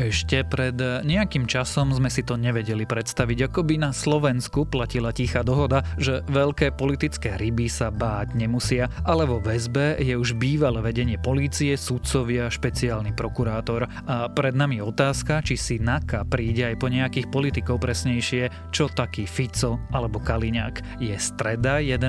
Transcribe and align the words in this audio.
Ešte 0.00 0.48
pred 0.48 0.72
nejakým 1.04 1.44
časom 1.44 1.92
sme 1.92 2.08
si 2.08 2.24
to 2.24 2.40
nevedeli 2.40 2.88
predstaviť, 2.88 3.52
ako 3.52 3.60
by 3.68 3.76
na 3.76 3.92
Slovensku 3.92 4.64
platila 4.64 5.12
tichá 5.12 5.44
dohoda, 5.44 5.84
že 6.00 6.24
veľké 6.24 6.72
politické 6.72 7.36
ryby 7.36 7.68
sa 7.68 7.92
báť 7.92 8.32
nemusia, 8.32 8.88
ale 9.04 9.28
vo 9.28 9.44
väzbe 9.44 10.00
je 10.00 10.16
už 10.16 10.40
bývalé 10.40 10.80
vedenie 10.80 11.20
polície, 11.20 11.76
sudcovia, 11.76 12.48
špeciálny 12.48 13.12
prokurátor. 13.12 13.92
A 14.08 14.32
pred 14.32 14.56
nami 14.56 14.80
otázka, 14.80 15.44
či 15.44 15.60
si 15.60 15.76
NAKA 15.76 16.24
príde 16.24 16.64
aj 16.64 16.80
po 16.80 16.88
nejakých 16.88 17.28
politikov 17.28 17.84
presnejšie, 17.84 18.72
čo 18.72 18.88
taký 18.88 19.28
Fico 19.28 19.84
alebo 19.92 20.16
Kaliňák. 20.16 21.04
Je 21.04 21.12
streda 21.20 21.76
11. 21.76 22.08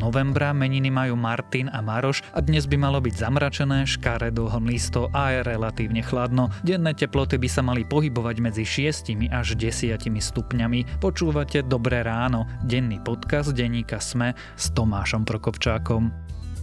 novembra, 0.00 0.56
meniny 0.56 0.88
majú 0.88 1.20
Martin 1.20 1.68
a 1.68 1.84
Maroš 1.84 2.24
a 2.32 2.40
dnes 2.40 2.64
by 2.64 2.80
malo 2.80 2.96
byť 3.04 3.12
zamračené, 3.12 3.84
škaredo, 3.84 4.48
hmlisto 4.48 5.12
a 5.12 5.36
je 5.36 5.40
relatívne 5.44 6.00
chladno. 6.00 6.48
Denné 6.64 6.96
teplo 6.96 7.25
teploty 7.26 7.42
by 7.42 7.50
sa 7.50 7.62
mali 7.66 7.82
pohybovať 7.82 8.36
medzi 8.38 8.62
6 8.62 9.18
až 9.34 9.58
10 9.58 9.98
stupňami. 9.98 11.02
Počúvate 11.02 11.66
Dobré 11.66 12.06
ráno, 12.06 12.46
denný 12.62 13.02
podcast 13.02 13.50
denníka 13.50 13.98
Sme 13.98 14.38
s 14.54 14.70
Tomášom 14.70 15.26
Prokopčákom. 15.26 16.14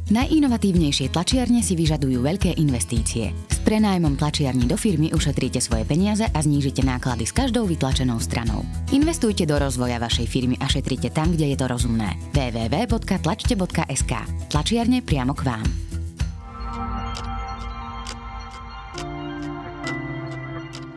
Najinovatívnejšie 0.08 1.12
tlačiarne 1.12 1.60
si 1.60 1.76
vyžadujú 1.76 2.24
veľké 2.24 2.56
investície. 2.64 3.36
S 3.52 3.60
prenájmom 3.60 4.16
tlačiarní 4.16 4.64
do 4.64 4.80
firmy 4.80 5.12
ušetríte 5.12 5.60
svoje 5.60 5.84
peniaze 5.84 6.24
a 6.32 6.40
znížite 6.40 6.80
náklady 6.80 7.28
s 7.28 7.36
každou 7.36 7.68
vytlačenou 7.68 8.24
stranou. 8.24 8.64
Investujte 8.96 9.44
do 9.44 9.60
rozvoja 9.60 10.00
vašej 10.00 10.28
firmy 10.32 10.56
a 10.64 10.68
šetrite 10.72 11.12
tam, 11.12 11.36
kde 11.36 11.52
je 11.52 11.58
to 11.60 11.68
rozumné. 11.68 12.16
www.tlačte.sk 12.32 14.14
Tlačiarne 14.48 15.04
priamo 15.04 15.36
k 15.36 15.44
vám. 15.44 15.68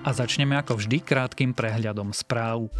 A 0.06 0.14
začneme 0.14 0.54
ako 0.54 0.78
vždy 0.78 1.02
krátkým 1.02 1.50
prehľadom 1.50 2.14
správ. 2.14 2.70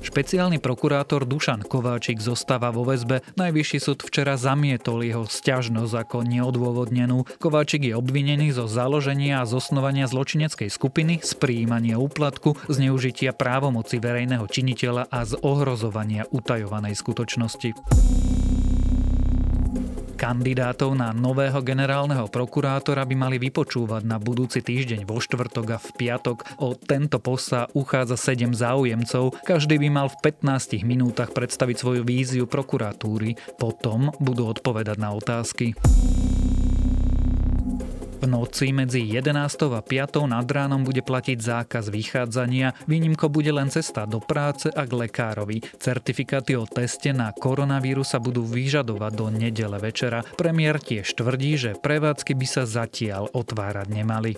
Špeciálny 0.00 0.58
prokurátor 0.58 1.22
Dušan 1.22 1.62
Kováčik 1.62 2.18
zostáva 2.18 2.74
vo 2.74 2.82
väzbe. 2.82 3.22
Najvyšší 3.38 3.78
súd 3.78 4.02
včera 4.02 4.34
zamietol 4.34 5.06
jeho 5.06 5.28
sťažnosť 5.28 5.94
ako 5.94 6.26
neodôvodnenú. 6.26 7.28
Kováčik 7.38 7.86
je 7.86 7.94
obvinený 7.94 8.50
zo 8.50 8.66
založenia 8.66 9.44
a 9.44 9.46
zosnovania 9.46 10.10
zločineckej 10.10 10.66
skupiny, 10.72 11.22
z 11.22 11.32
príjmania 11.38 12.02
úplatku, 12.02 12.58
zneužitia 12.66 13.36
právomoci 13.36 14.02
verejného 14.02 14.48
činiteľa 14.50 15.06
a 15.12 15.22
z 15.22 15.38
ohrozovania 15.46 16.26
utajovanej 16.32 16.96
skutočnosti. 16.98 17.70
Kandidátov 20.20 20.92
na 21.00 21.16
nového 21.16 21.64
generálneho 21.64 22.28
prokurátora 22.28 23.08
by 23.08 23.16
mali 23.16 23.36
vypočúvať 23.40 24.04
na 24.04 24.20
budúci 24.20 24.60
týždeň 24.60 25.08
vo 25.08 25.16
štvrtok 25.16 25.66
a 25.72 25.78
v 25.80 25.88
piatok. 25.96 26.60
O 26.60 26.76
tento 26.76 27.16
post 27.24 27.56
sa 27.56 27.64
uchádza 27.72 28.20
7 28.20 28.52
záujemcov. 28.52 29.40
Každý 29.48 29.80
by 29.80 29.88
mal 29.88 30.12
v 30.12 30.20
15 30.44 30.84
minútach 30.84 31.32
predstaviť 31.32 31.76
svoju 31.80 32.02
víziu 32.04 32.44
prokuratúry. 32.44 33.40
Potom 33.56 34.12
budú 34.20 34.52
odpovedať 34.52 35.00
na 35.00 35.16
otázky. 35.16 35.72
V 38.20 38.28
noci 38.28 38.68
medzi 38.68 39.00
11. 39.00 39.32
a 39.72 39.80
5. 39.80 40.28
nad 40.28 40.44
ránom 40.44 40.84
bude 40.84 41.00
platiť 41.00 41.40
zákaz 41.40 41.88
vychádzania, 41.88 42.76
výnimko 42.84 43.32
bude 43.32 43.48
len 43.48 43.72
cesta 43.72 44.04
do 44.04 44.20
práce 44.20 44.68
a 44.68 44.84
k 44.84 44.92
lekárovi. 44.92 45.64
Certifikáty 45.80 46.52
o 46.52 46.68
teste 46.68 47.16
na 47.16 47.32
koronavírus 47.32 48.12
sa 48.12 48.20
budú 48.20 48.44
vyžadovať 48.44 49.12
do 49.16 49.26
nedele 49.32 49.80
večera. 49.80 50.20
Premiér 50.36 50.84
tiež 50.84 51.08
tvrdí, 51.16 51.56
že 51.56 51.80
prevádzky 51.80 52.36
by 52.36 52.44
sa 52.44 52.68
zatiaľ 52.68 53.32
otvárať 53.32 53.88
nemali. 53.88 54.36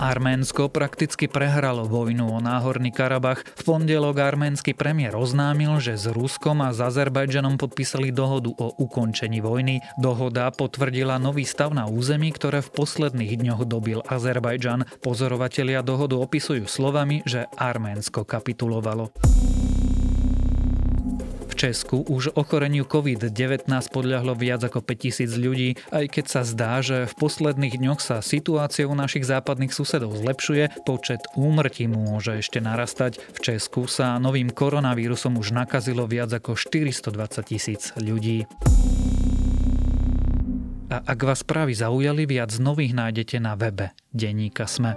Arménsko 0.00 0.72
prakticky 0.72 1.28
prehralo 1.28 1.84
vojnu 1.84 2.32
o 2.32 2.40
Náhorný 2.40 2.88
Karabach. 2.88 3.44
V 3.44 3.62
pondelok 3.68 4.16
arménsky 4.16 4.72
premiér 4.72 5.12
oznámil, 5.12 5.76
že 5.76 6.00
s 6.00 6.08
Ruskom 6.08 6.64
a 6.64 6.72
s 6.72 6.80
Azerbajdžanom 6.80 7.60
podpísali 7.60 8.08
dohodu 8.08 8.48
o 8.48 8.72
ukončení 8.80 9.44
vojny. 9.44 9.84
Dohoda 10.00 10.48
potvrdila 10.56 11.20
nový 11.20 11.44
stav 11.44 11.76
na 11.76 11.84
území, 11.84 12.32
ktoré 12.32 12.64
v 12.64 12.72
posledných 12.72 13.44
dňoch 13.44 13.68
dobil 13.68 14.00
Azerbajdžan. 14.08 14.88
Pozorovatelia 15.04 15.84
dohodu 15.84 16.16
opisujú 16.16 16.64
slovami, 16.64 17.20
že 17.28 17.44
Arménsko 17.60 18.24
kapitulovalo. 18.24 19.12
Česku 21.60 22.00
už 22.08 22.32
ochoreniu 22.40 22.88
COVID-19 22.88 23.68
podľahlo 23.92 24.32
viac 24.32 24.64
ako 24.64 24.80
5000 24.80 25.36
ľudí, 25.36 25.76
aj 25.92 26.08
keď 26.08 26.24
sa 26.24 26.40
zdá, 26.40 26.80
že 26.80 27.04
v 27.04 27.14
posledných 27.20 27.76
dňoch 27.76 28.00
sa 28.00 28.24
situácia 28.24 28.88
u 28.88 28.96
našich 28.96 29.28
západných 29.28 29.68
susedov 29.68 30.16
zlepšuje, 30.16 30.88
počet 30.88 31.20
úmrtí 31.36 31.84
môže 31.84 32.40
ešte 32.40 32.64
narastať. 32.64 33.20
V 33.36 33.38
Česku 33.44 33.84
sa 33.92 34.16
novým 34.16 34.48
koronavírusom 34.48 35.36
už 35.36 35.52
nakazilo 35.52 36.08
viac 36.08 36.32
ako 36.32 36.56
420 36.56 37.12
tisíc 37.44 37.92
ľudí. 38.00 38.48
A 40.88 40.96
ak 41.04 41.20
vás 41.28 41.44
správy 41.44 41.76
zaujali, 41.76 42.24
viac 42.24 42.56
nových 42.56 42.96
nájdete 42.96 43.36
na 43.36 43.52
webe 43.52 43.92
Deníka 44.16 44.64
Sme. 44.64 44.96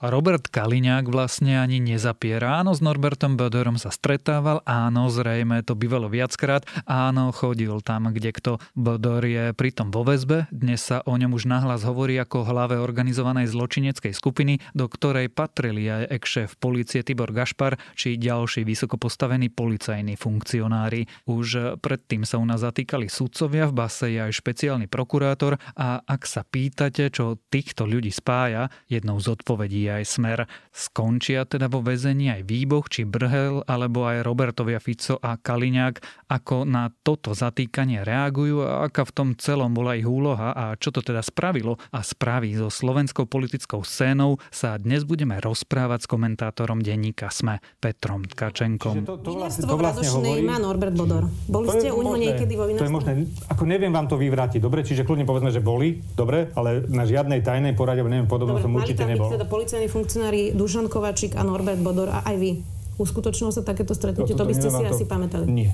Robert 0.00 0.48
Kaliňák 0.48 1.12
vlastne 1.12 1.60
ani 1.60 1.76
nezapiera. 1.76 2.56
Áno, 2.56 2.72
s 2.72 2.80
Norbertom 2.80 3.36
Böderom 3.36 3.76
sa 3.76 3.92
stretával, 3.92 4.64
áno, 4.64 5.12
zrejme 5.12 5.60
to 5.60 5.76
bývalo 5.76 6.08
viackrát, 6.08 6.64
áno, 6.88 7.36
chodil 7.36 7.84
tam, 7.84 8.08
kde 8.08 8.32
kto. 8.32 8.52
Böder 8.72 9.20
je 9.28 9.44
pritom 9.52 9.92
vo 9.92 10.00
väzbe, 10.00 10.48
dnes 10.48 10.80
sa 10.80 11.04
o 11.04 11.20
ňom 11.20 11.36
už 11.36 11.44
nahlas 11.44 11.84
hovorí 11.84 12.16
ako 12.16 12.48
hlave 12.48 12.80
organizovanej 12.80 13.52
zločineckej 13.52 14.16
skupiny, 14.16 14.64
do 14.72 14.88
ktorej 14.88 15.28
patrili 15.28 15.84
aj 15.84 16.16
ex-šéf 16.16 16.56
policie 16.56 17.04
Tibor 17.04 17.36
Gašpar 17.36 17.76
či 17.92 18.16
ďalší 18.16 18.64
vysoko 18.64 18.96
postavení 18.96 19.52
policajní 19.52 20.16
funkcionári. 20.16 21.04
Už 21.28 21.76
predtým 21.76 22.24
sa 22.24 22.40
u 22.40 22.48
nás 22.48 22.64
zatýkali 22.64 23.12
sudcovia, 23.12 23.68
v 23.68 23.76
base 23.76 24.08
je 24.08 24.24
aj 24.24 24.32
špeciálny 24.32 24.88
prokurátor 24.88 25.60
a 25.76 26.00
ak 26.00 26.24
sa 26.24 26.40
pýtate, 26.40 27.12
čo 27.12 27.36
týchto 27.52 27.84
ľudí 27.84 28.08
spája, 28.08 28.72
jednou 28.88 29.20
z 29.20 29.36
odpovedí 29.36 29.89
aj 29.90 30.04
Smer. 30.06 30.38
Skončia 30.70 31.42
teda 31.44 31.66
vo 31.66 31.82
väzení 31.82 32.30
aj 32.30 32.46
Výboch 32.46 32.86
či 32.86 33.02
Brhel 33.02 33.66
alebo 33.66 34.06
aj 34.06 34.22
Robertovia 34.22 34.78
Fico 34.78 35.18
a 35.18 35.34
Kaliňák, 35.34 36.26
ako 36.30 36.62
na 36.62 36.88
toto 37.02 37.34
zatýkanie 37.34 38.06
reagujú 38.06 38.62
a 38.62 38.86
aká 38.86 39.02
v 39.02 39.12
tom 39.12 39.28
celom 39.34 39.74
bola 39.74 39.98
ich 39.98 40.06
úloha 40.06 40.54
a 40.54 40.64
čo 40.78 40.94
to 40.94 41.02
teda 41.02 41.20
spravilo 41.20 41.76
a 41.90 42.00
spraví 42.00 42.54
so 42.54 42.70
slovenskou 42.70 43.26
politickou 43.26 43.82
scénou 43.82 44.38
sa 44.54 44.78
dnes 44.78 45.02
budeme 45.02 45.36
rozprávať 45.42 46.04
s 46.04 46.08
komentátorom 46.08 46.78
denníka 46.80 47.28
SME 47.34 47.58
Petrom 47.82 48.22
Tkačenkom. 48.26 49.02
To, 49.04 49.18
to, 49.18 49.30
vlastne, 49.34 49.66
to 49.66 49.76
vlastne 49.76 50.08
hovorí... 50.08 50.46
má 50.46 50.56
Norbert 50.62 50.94
Bodor. 50.94 51.26
Boli 51.50 51.66
ste 51.74 51.90
u 51.90 52.00
neho 52.02 52.18
niekedy 52.18 52.52
vo 52.54 52.64
To 52.70 52.86
je 52.86 52.92
možné. 52.92 53.12
Ako 53.50 53.64
neviem 53.66 53.90
vám 53.90 54.06
to 54.06 54.14
vyvrátiť, 54.14 54.60
dobre? 54.62 54.86
Čiže 54.86 55.02
kľudne 55.02 55.26
povedzme, 55.26 55.50
že 55.50 55.58
boli, 55.58 56.00
dobre, 56.14 56.52
ale 56.54 56.86
na 56.86 57.02
žiadnej 57.06 57.42
tajnej 57.42 57.74
porade, 57.74 58.02
neviem, 58.06 58.28
podobno 58.30 58.58
som 58.62 58.70
určite 58.74 59.06
nebol. 59.06 59.30
Teda 59.30 59.48
policajní 59.80 59.88
funkcionári 59.88 60.52
Dušan 60.54 60.88
Kovačík 60.88 61.36
a 61.36 61.42
Norbert 61.42 61.80
Bodor 61.80 62.08
a 62.12 62.20
aj 62.28 62.36
vy. 62.36 62.60
Uskutočnilo 63.00 63.48
sa 63.48 63.64
takéto 63.64 63.96
stretnutie? 63.96 64.36
To, 64.36 64.44
to, 64.44 64.44
to 64.44 64.48
by 64.48 64.52
ste 64.52 64.68
si 64.68 64.84
asi 64.84 65.04
pamätali. 65.08 65.48
Nie. 65.48 65.72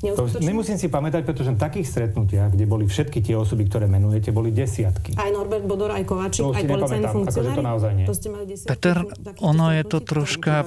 To 0.00 0.24
nemusím 0.40 0.80
si 0.80 0.88
pamätať, 0.88 1.28
pretože 1.28 1.52
v 1.52 1.60
takých 1.60 1.86
stretnutiach, 1.92 2.56
kde 2.56 2.64
boli 2.64 2.88
všetky 2.88 3.20
tie 3.20 3.36
osoby, 3.36 3.68
ktoré 3.68 3.84
menujete, 3.84 4.32
boli 4.32 4.48
desiatky. 4.48 5.12
Aj 5.20 5.28
Norbert 5.28 5.68
Bodor, 5.68 5.92
aj 5.92 6.08
Kovačík, 6.08 6.48
aj 6.48 6.64
policajní 6.64 7.06
funkcionári? 7.12 7.52
Akože 7.52 7.60
to 7.60 7.64
naozaj 7.64 7.92
nie. 7.92 8.06
To 8.08 8.14
ste 8.16 8.28
mali 8.32 8.44
desiatky, 8.48 8.70
Peter, 8.72 8.96
ono 9.44 9.66
je 9.76 9.84
to 9.84 9.98
troška 10.00 10.64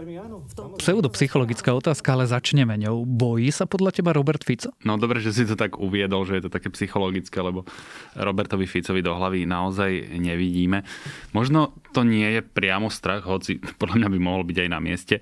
pseudopsychologická 0.77 1.73
otázka, 1.73 2.13
ale 2.13 2.29
začneme 2.29 2.77
ňou. 2.77 3.09
Bojí 3.09 3.49
sa 3.49 3.65
podľa 3.65 3.97
teba 3.97 4.13
Robert 4.13 4.45
Fico? 4.45 4.69
No 4.85 5.01
dobre, 5.01 5.17
že 5.17 5.33
si 5.33 5.49
to 5.49 5.57
tak 5.57 5.81
uviedol, 5.81 6.29
že 6.29 6.37
je 6.37 6.43
to 6.45 6.51
také 6.53 6.69
psychologické, 6.69 7.41
lebo 7.41 7.65
Robertovi 8.13 8.69
Ficovi 8.69 9.01
do 9.01 9.17
hlavy 9.17 9.49
naozaj 9.49 10.13
nevidíme. 10.21 10.85
Možno 11.33 11.73
to 11.89 12.05
nie 12.05 12.37
je 12.37 12.41
priamo 12.45 12.93
strach, 12.93 13.25
hoci 13.25 13.57
podľa 13.81 14.05
mňa 14.05 14.09
by 14.13 14.19
mohol 14.21 14.45
byť 14.45 14.57
aj 14.61 14.69
na 14.69 14.79
mieste, 14.81 15.15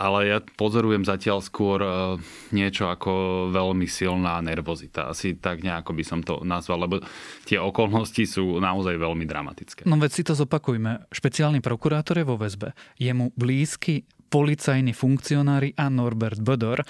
ale 0.00 0.32
ja 0.32 0.38
pozorujem 0.40 1.04
zatiaľ 1.04 1.44
skôr 1.44 1.84
e, 1.84 1.90
niečo 2.56 2.88
ako 2.88 3.46
veľmi 3.52 3.84
silná 3.84 4.40
nervozita. 4.40 5.12
Asi 5.12 5.36
tak 5.36 5.60
nejako 5.60 5.92
by 5.92 6.04
som 6.08 6.20
to 6.24 6.40
nazval, 6.40 6.88
lebo 6.88 7.04
tie 7.44 7.60
okolnosti 7.60 8.24
sú 8.24 8.56
naozaj 8.56 8.96
veľmi 8.96 9.28
dramatické. 9.28 9.84
No 9.84 10.00
veď 10.00 10.10
si 10.16 10.22
to 10.24 10.32
zopakujme. 10.32 11.04
Špeciálny 11.12 11.60
prokurátor 11.60 12.16
je 12.16 12.24
vo 12.24 12.40
väzbe. 12.40 12.72
Je 12.96 13.12
mu 13.12 13.28
blízky 13.36 14.08
policajní 14.32 14.96
funkcionári 14.96 15.76
a 15.76 15.92
Norbert 15.92 16.40
Bodor 16.40 16.80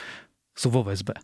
sú 0.55 0.71
vo 0.71 0.87
väzbe. 0.87 1.19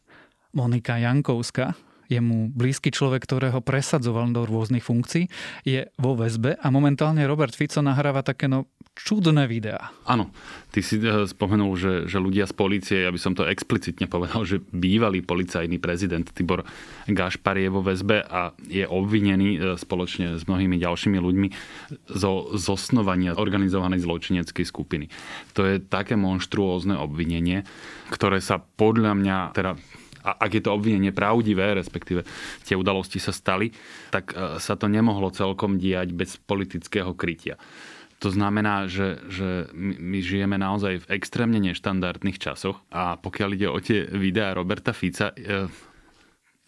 Monika 0.56 0.98
Jankovská, 0.98 1.76
je 2.06 2.22
mu 2.22 2.48
blízky 2.50 2.94
človek, 2.94 3.26
ktorého 3.26 3.58
presadzoval 3.60 4.30
do 4.30 4.46
rôznych 4.46 4.82
funkcií, 4.82 5.26
je 5.66 5.90
vo 5.98 6.14
väzbe 6.14 6.54
a 6.56 6.66
momentálne 6.70 7.26
Robert 7.26 7.52
Fico 7.52 7.82
nahráva 7.82 8.22
také 8.22 8.46
no 8.46 8.70
čudné 8.96 9.44
videá. 9.44 9.92
Áno, 10.08 10.32
ty 10.72 10.80
si 10.80 10.96
eh, 10.98 11.28
spomenul, 11.28 11.76
že, 11.76 11.92
že 12.08 12.16
ľudia 12.16 12.48
z 12.48 12.54
policie, 12.56 12.96
ja 13.04 13.12
by 13.12 13.20
som 13.20 13.36
to 13.36 13.44
explicitne 13.44 14.08
povedal, 14.08 14.42
že 14.48 14.64
bývalý 14.72 15.20
policajný 15.20 15.76
prezident 15.76 16.24
Tibor 16.24 16.64
Gašpar 17.04 17.60
je 17.60 17.68
vo 17.68 17.84
väzbe 17.84 18.24
a 18.24 18.56
je 18.66 18.88
obvinený 18.88 19.48
eh, 19.54 19.60
spoločne 19.76 20.40
s 20.40 20.48
mnohými 20.48 20.80
ďalšími 20.80 21.18
ľuďmi 21.20 21.48
zo 22.16 22.56
zosnovania 22.56 23.36
organizovanej 23.36 24.02
zločineckej 24.02 24.64
skupiny. 24.64 25.06
To 25.52 25.68
je 25.68 25.78
také 25.78 26.16
monštruózne 26.16 26.96
obvinenie, 26.96 27.68
ktoré 28.08 28.40
sa 28.40 28.58
podľa 28.58 29.12
mňa, 29.12 29.38
teda 29.52 29.76
a 30.26 30.42
ak 30.42 30.58
je 30.58 30.62
to 30.66 30.74
obvinenie 30.74 31.14
pravdivé, 31.14 31.78
respektíve 31.78 32.26
tie 32.66 32.74
udalosti 32.74 33.22
sa 33.22 33.30
stali, 33.30 33.70
tak 34.10 34.34
eh, 34.34 34.58
sa 34.58 34.74
to 34.74 34.90
nemohlo 34.90 35.30
celkom 35.30 35.78
diať 35.78 36.10
bez 36.16 36.34
politického 36.42 37.14
krytia. 37.14 37.60
To 38.24 38.32
znamená, 38.32 38.88
že, 38.88 39.20
že 39.28 39.68
my 39.76 40.24
žijeme 40.24 40.56
naozaj 40.56 41.04
v 41.04 41.10
extrémne 41.20 41.60
neštandardných 41.60 42.40
časoch 42.40 42.80
a 42.88 43.20
pokiaľ 43.20 43.48
ide 43.52 43.68
o 43.68 43.76
tie 43.76 44.08
videá 44.08 44.56
Roberta 44.56 44.96
Fica, 44.96 45.36
e, 45.36 45.68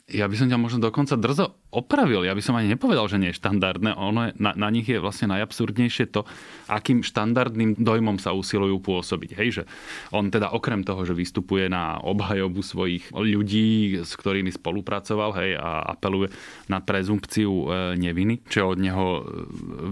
ja 0.08 0.24
by 0.28 0.34
som 0.36 0.48
ťa 0.48 0.60
možno 0.60 0.78
dokonca 0.84 1.16
drzo 1.16 1.56
opravil. 1.68 2.24
Ja 2.24 2.32
by 2.32 2.42
som 2.42 2.56
ani 2.56 2.72
nepovedal, 2.72 3.06
že 3.12 3.20
nie 3.20 3.30
je 3.30 3.40
štandardné. 3.40 3.92
Ono 3.92 4.20
je, 4.28 4.30
na, 4.40 4.56
na 4.56 4.68
nich 4.72 4.88
je 4.88 4.96
vlastne 4.96 5.28
najabsurdnejšie 5.36 6.08
to, 6.08 6.24
akým 6.68 7.04
štandardným 7.04 7.76
dojmom 7.76 8.16
sa 8.16 8.32
usilujú 8.32 8.80
pôsobiť. 8.80 9.30
Hej, 9.36 9.48
že 9.52 9.62
on 10.08 10.32
teda 10.32 10.48
okrem 10.56 10.80
toho, 10.80 11.04
že 11.04 11.12
vystupuje 11.12 11.68
na 11.68 12.00
obhajobu 12.00 12.64
svojich 12.64 13.12
ľudí, 13.12 14.00
s 14.00 14.16
ktorými 14.16 14.48
spolupracoval 14.48 15.36
hej, 15.36 15.60
a 15.60 15.92
apeluje 15.92 16.32
na 16.72 16.80
prezumpciu 16.80 17.52
e, 17.52 17.64
neviny, 18.00 18.48
čo 18.48 18.56
je 18.64 18.66
od 18.72 18.78
neho 18.80 19.06
e, 19.18 19.20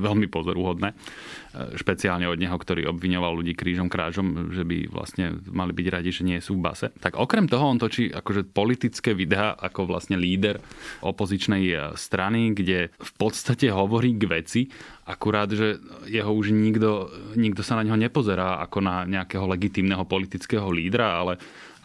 veľmi 0.00 0.32
pozoruhodné 0.32 0.96
špeciálne 1.56 2.28
od 2.28 2.36
neho, 2.36 2.52
ktorý 2.52 2.84
obviňoval 2.92 3.40
ľudí 3.40 3.56
krížom 3.56 3.88
krážom, 3.88 4.52
že 4.52 4.62
by 4.62 4.92
vlastne 4.92 5.40
mali 5.48 5.72
byť 5.72 5.86
radi, 5.88 6.10
že 6.12 6.22
nie 6.26 6.38
sú 6.44 6.60
v 6.60 6.64
base. 6.68 6.92
Tak 7.00 7.16
okrem 7.16 7.48
toho 7.48 7.64
on 7.64 7.80
točí 7.80 8.12
akože 8.12 8.52
politické 8.52 9.16
videá 9.16 9.56
ako 9.56 9.88
vlastne 9.88 10.20
líder 10.20 10.60
opozičnej 11.00 11.65
e, 11.72 11.96
strany, 11.96 12.52
kde 12.54 12.92
v 12.92 13.12
podstate 13.16 13.72
hovorí 13.72 14.14
k 14.14 14.24
veci, 14.28 14.60
akurát, 15.06 15.50
že 15.50 15.80
jeho 16.06 16.30
už 16.30 16.52
nikto, 16.52 17.10
nikto 17.38 17.62
sa 17.62 17.78
na 17.78 17.86
neho 17.86 17.98
nepozerá 17.98 18.58
ako 18.62 18.78
na 18.82 19.06
nejakého 19.06 19.46
legitímneho 19.46 20.04
politického 20.06 20.66
lídra, 20.70 21.22
ale 21.22 21.34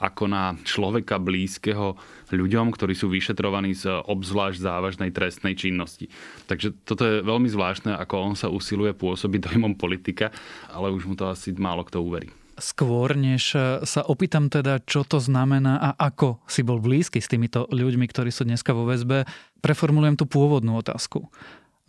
ako 0.01 0.25
na 0.25 0.57
človeka 0.65 1.21
blízkeho 1.21 1.93
ľuďom, 2.33 2.73
ktorí 2.73 2.97
sú 2.97 3.13
vyšetrovaní 3.13 3.77
z 3.77 4.01
obzvlášť 4.01 4.57
závažnej 4.57 5.13
trestnej 5.13 5.53
činnosti. 5.53 6.09
Takže 6.49 6.73
toto 6.81 7.05
je 7.05 7.21
veľmi 7.21 7.45
zvláštne, 7.45 7.93
ako 7.93 8.33
on 8.33 8.35
sa 8.35 8.49
usiluje 8.49 8.97
pôsobiť 8.97 9.53
dojmom 9.53 9.77
politika, 9.77 10.33
ale 10.73 10.89
už 10.89 11.05
mu 11.05 11.13
to 11.13 11.29
asi 11.29 11.53
málo 11.53 11.85
kto 11.85 12.01
uverí. 12.01 12.40
Skôr, 12.61 13.17
než 13.17 13.57
sa 13.81 14.01
opýtam 14.05 14.45
teda, 14.45 14.85
čo 14.85 15.01
to 15.01 15.17
znamená 15.17 15.81
a 15.81 15.89
ako 15.97 16.45
si 16.45 16.61
bol 16.61 16.77
blízky 16.77 17.17
s 17.17 17.25
týmito 17.25 17.65
ľuďmi, 17.73 18.05
ktorí 18.05 18.29
sú 18.29 18.45
dneska 18.45 18.77
vo 18.77 18.85
väzbe, 18.85 19.25
preformulujem 19.65 20.13
tú 20.21 20.29
pôvodnú 20.29 20.77
otázku. 20.77 21.25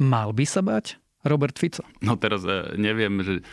Mal 0.00 0.32
by 0.32 0.44
sa 0.48 0.64
bať? 0.64 0.96
Robert 1.22 1.54
Fico. 1.54 1.86
No 2.02 2.18
teraz 2.18 2.42
e, 2.42 2.74
neviem, 2.74 3.22
že, 3.22 3.46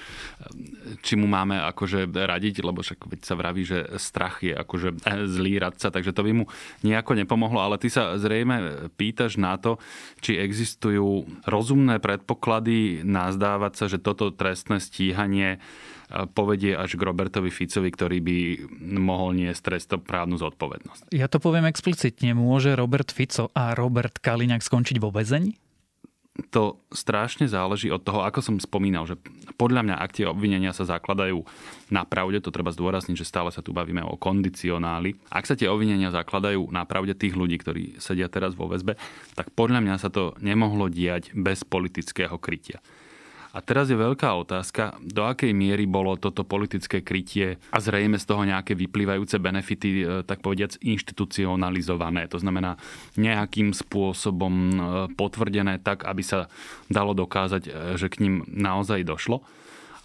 či 1.06 1.14
mu 1.14 1.30
máme 1.30 1.62
akože 1.70 2.10
radiť, 2.10 2.66
lebo 2.66 2.82
však 2.82 3.06
veď 3.06 3.22
sa 3.22 3.38
vraví, 3.38 3.62
že 3.62 3.86
strach 4.02 4.42
je 4.42 4.58
akože 4.58 5.06
e, 5.06 5.30
zlý 5.30 5.62
radca, 5.62 5.94
takže 5.94 6.10
to 6.10 6.26
by 6.26 6.34
mu 6.34 6.46
nejako 6.82 7.14
nepomohlo, 7.14 7.62
ale 7.62 7.78
ty 7.78 7.94
sa 7.94 8.18
zrejme 8.18 8.90
pýtaš 8.98 9.38
na 9.38 9.62
to, 9.62 9.78
či 10.18 10.42
existujú 10.42 11.30
rozumné 11.46 12.02
predpoklady 12.02 13.06
nazdávať 13.06 13.74
sa, 13.78 13.86
že 13.86 14.02
toto 14.02 14.34
trestné 14.34 14.82
stíhanie 14.82 15.62
e, 15.62 15.99
povedie 16.34 16.74
až 16.74 16.98
k 16.98 17.06
Robertovi 17.06 17.54
Ficovi, 17.54 17.94
ktorý 17.94 18.18
by 18.20 18.38
mohol 18.98 19.38
niesť 19.38 19.74
trestoprávnu 19.74 20.42
zodpovednosť. 20.42 21.14
Ja 21.14 21.30
to 21.30 21.38
poviem 21.38 21.70
explicitne. 21.70 22.34
Môže 22.34 22.74
Robert 22.74 23.14
Fico 23.14 23.54
a 23.54 23.78
Robert 23.78 24.18
Kaliňák 24.18 24.66
skončiť 24.66 24.98
vo 24.98 25.14
väzení? 25.14 25.54
to 26.48 26.80
strašne 26.96 27.52
záleží 27.52 27.92
od 27.92 28.00
toho, 28.00 28.24
ako 28.24 28.40
som 28.40 28.56
spomínal, 28.64 29.04
že 29.04 29.20
podľa 29.60 29.84
mňa, 29.84 29.96
ak 30.00 30.16
tie 30.16 30.26
obvinenia 30.30 30.72
sa 30.72 30.88
zakladajú 30.88 31.44
na 31.92 32.08
pravde, 32.08 32.40
to 32.40 32.54
treba 32.54 32.72
zdôrazniť, 32.72 33.20
že 33.20 33.28
stále 33.28 33.52
sa 33.52 33.60
tu 33.60 33.76
bavíme 33.76 34.00
o 34.08 34.16
kondicionáli. 34.16 35.20
Ak 35.28 35.44
sa 35.44 35.60
tie 35.60 35.68
obvinenia 35.68 36.16
zakladajú 36.16 36.72
na 36.72 36.88
pravde 36.88 37.12
tých 37.12 37.36
ľudí, 37.36 37.60
ktorí 37.60 38.00
sedia 38.00 38.32
teraz 38.32 38.56
vo 38.56 38.72
väzbe, 38.72 38.96
tak 39.36 39.52
podľa 39.52 39.84
mňa 39.84 39.96
sa 40.00 40.08
to 40.08 40.32
nemohlo 40.40 40.88
diať 40.88 41.36
bez 41.36 41.68
politického 41.68 42.40
krytia. 42.40 42.80
A 43.60 43.64
teraz 43.68 43.92
je 43.92 44.00
veľká 44.00 44.40
otázka, 44.40 44.96
do 45.04 45.28
akej 45.28 45.52
miery 45.52 45.84
bolo 45.84 46.16
toto 46.16 46.48
politické 46.48 47.04
krytie 47.04 47.60
a 47.76 47.84
zrejme 47.84 48.16
z 48.16 48.24
toho 48.24 48.48
nejaké 48.48 48.72
vyplývajúce 48.72 49.36
benefity, 49.36 49.90
e, 50.00 50.04
tak 50.24 50.40
povediac, 50.40 50.80
inštitucionalizované. 50.80 52.32
To 52.32 52.40
znamená 52.40 52.80
nejakým 53.20 53.76
spôsobom 53.76 54.56
e, 54.56 54.74
potvrdené 55.12 55.84
tak, 55.84 56.08
aby 56.08 56.24
sa 56.24 56.48
dalo 56.88 57.12
dokázať, 57.12 57.68
e, 57.68 57.72
že 58.00 58.08
k 58.08 58.24
ním 58.24 58.48
naozaj 58.48 59.04
došlo 59.04 59.44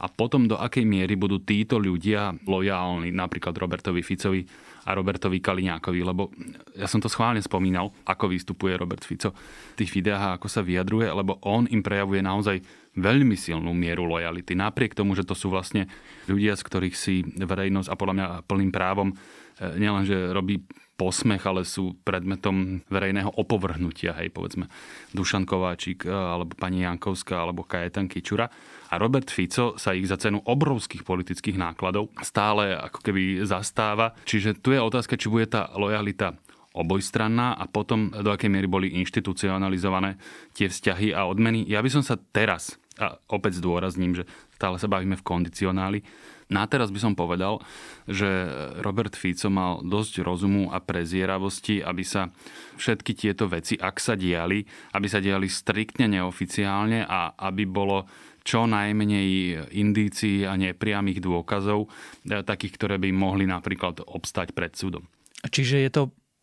a 0.03 0.11
potom 0.11 0.51
do 0.51 0.59
akej 0.59 0.83
miery 0.83 1.15
budú 1.15 1.39
títo 1.39 1.79
ľudia 1.79 2.35
lojálni 2.43 3.15
napríklad 3.15 3.55
Robertovi 3.55 4.03
Ficovi 4.03 4.43
a 4.85 4.93
Robertovi 4.93 5.39
Kaliňákovi, 5.41 6.01
lebo 6.05 6.29
ja 6.77 6.85
som 6.85 7.01
to 7.01 7.09
schválne 7.09 7.41
spomínal, 7.41 7.89
ako 8.05 8.29
vystupuje 8.29 8.77
Robert 8.77 9.07
Fico 9.07 9.33
v 9.73 9.75
tých 9.79 9.95
videách 9.95 10.23
a 10.23 10.35
ako 10.37 10.49
sa 10.51 10.61
vyjadruje, 10.61 11.09
lebo 11.09 11.39
on 11.47 11.71
im 11.71 11.81
prejavuje 11.81 12.21
naozaj 12.21 12.61
veľmi 12.95 13.35
silnú 13.35 13.75
mieru 13.75 14.07
lojality. 14.07 14.55
Napriek 14.55 14.95
tomu, 14.95 15.19
že 15.19 15.27
to 15.27 15.35
sú 15.35 15.51
vlastne 15.51 15.91
ľudia, 16.31 16.55
z 16.55 16.63
ktorých 16.63 16.97
si 16.97 17.23
verejnosť 17.27 17.89
a 17.91 17.99
podľa 17.99 18.15
mňa 18.15 18.27
plným 18.47 18.73
právom 18.73 19.09
e, 19.11 19.15
nielenže 19.79 20.31
robí 20.31 20.63
posmech, 20.95 21.43
ale 21.43 21.67
sú 21.67 21.99
predmetom 22.07 22.87
verejného 22.87 23.35
opovrhnutia, 23.35 24.15
hej, 24.23 24.31
povedzme 24.31 24.71
Dušan 25.11 25.43
Kováčik, 25.43 26.07
e, 26.07 26.11
alebo 26.11 26.55
pani 26.55 26.87
Jankovská, 26.87 27.35
alebo 27.35 27.67
Kajetan 27.67 28.07
Kičura. 28.07 28.47
A 28.91 28.95
Robert 28.95 29.27
Fico 29.27 29.75
sa 29.75 29.91
ich 29.91 30.07
za 30.07 30.15
cenu 30.15 30.39
obrovských 30.39 31.03
politických 31.03 31.59
nákladov 31.59 32.15
stále 32.23 32.79
ako 32.79 33.03
keby 33.03 33.43
zastáva. 33.43 34.15
Čiže 34.23 34.63
tu 34.63 34.71
je 34.71 34.79
otázka, 34.79 35.19
či 35.19 35.27
bude 35.27 35.51
tá 35.51 35.67
lojalita 35.75 36.39
obojstranná 36.75 37.55
a 37.55 37.65
potom 37.71 38.11
do 38.11 38.35
akej 38.35 38.51
miery 38.51 38.67
boli 38.67 38.99
inštitucionalizované 38.99 40.19
tie 40.59 40.67
vzťahy 40.67 41.15
a 41.15 41.31
odmeny. 41.31 41.63
Ja 41.71 41.79
by 41.79 41.91
som 41.91 42.03
sa 42.03 42.19
teraz, 42.19 42.75
a 43.01 43.19
opäť 43.31 43.59
zdôrazním, 43.59 44.15
že 44.15 44.25
stále 44.55 44.79
sa 44.79 44.87
bavíme 44.87 45.19
v 45.19 45.27
kondicionáli, 45.27 46.01
na 46.53 46.69
teraz 46.69 46.93
by 46.93 47.01
som 47.01 47.15
povedal, 47.17 47.65
že 48.05 48.29
Robert 48.85 49.17
Fico 49.17 49.49
mal 49.49 49.81
dosť 49.81 50.21
rozumu 50.21 50.69
a 50.69 50.81
prezieravosti, 50.81 51.81
aby 51.81 52.05
sa 52.05 52.29
všetky 52.77 53.17
tieto 53.17 53.49
veci, 53.49 53.81
ak 53.81 53.97
sa 53.97 54.13
diali, 54.13 54.61
aby 54.93 55.07
sa 55.09 55.25
diali 55.25 55.49
striktne 55.49 56.11
neoficiálne 56.11 57.09
a 57.09 57.33
aby 57.41 57.65
bolo 57.65 58.05
čo 58.45 58.69
najmenej 58.69 59.57
indícií 59.73 60.45
a 60.45 60.53
nepriamých 60.61 61.25
dôkazov, 61.25 61.89
e, 62.29 62.45
takých, 62.45 62.77
ktoré 62.77 62.97
by 63.01 63.09
mohli 63.09 63.49
napríklad 63.49 64.05
obstať 64.05 64.53
pred 64.53 64.77
súdom. 64.77 65.09
Čiže 65.49 65.81
je 65.81 65.91
to 65.91 66.03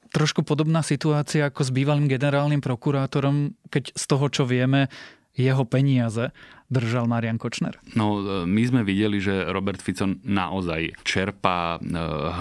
trošku 0.10 0.42
podobná 0.42 0.82
situácia 0.82 1.48
ako 1.48 1.62
s 1.62 1.70
bývalým 1.70 2.10
generálnym 2.10 2.58
prokurátorom, 2.58 3.54
keď 3.70 3.94
z 3.94 4.04
toho, 4.10 4.26
čo 4.34 4.44
vieme, 4.50 4.90
jeho 5.36 5.64
peniaze 5.64 6.32
držal 6.72 7.08
Marian 7.08 7.40
Kočner? 7.40 7.80
No, 7.96 8.20
e, 8.20 8.48
my 8.48 8.64
sme 8.64 8.82
videli, 8.88 9.20
že 9.20 9.48
Robert 9.52 9.84
Fico 9.84 10.08
naozaj 10.24 11.04
čerpá 11.04 11.78
e, 11.78 11.80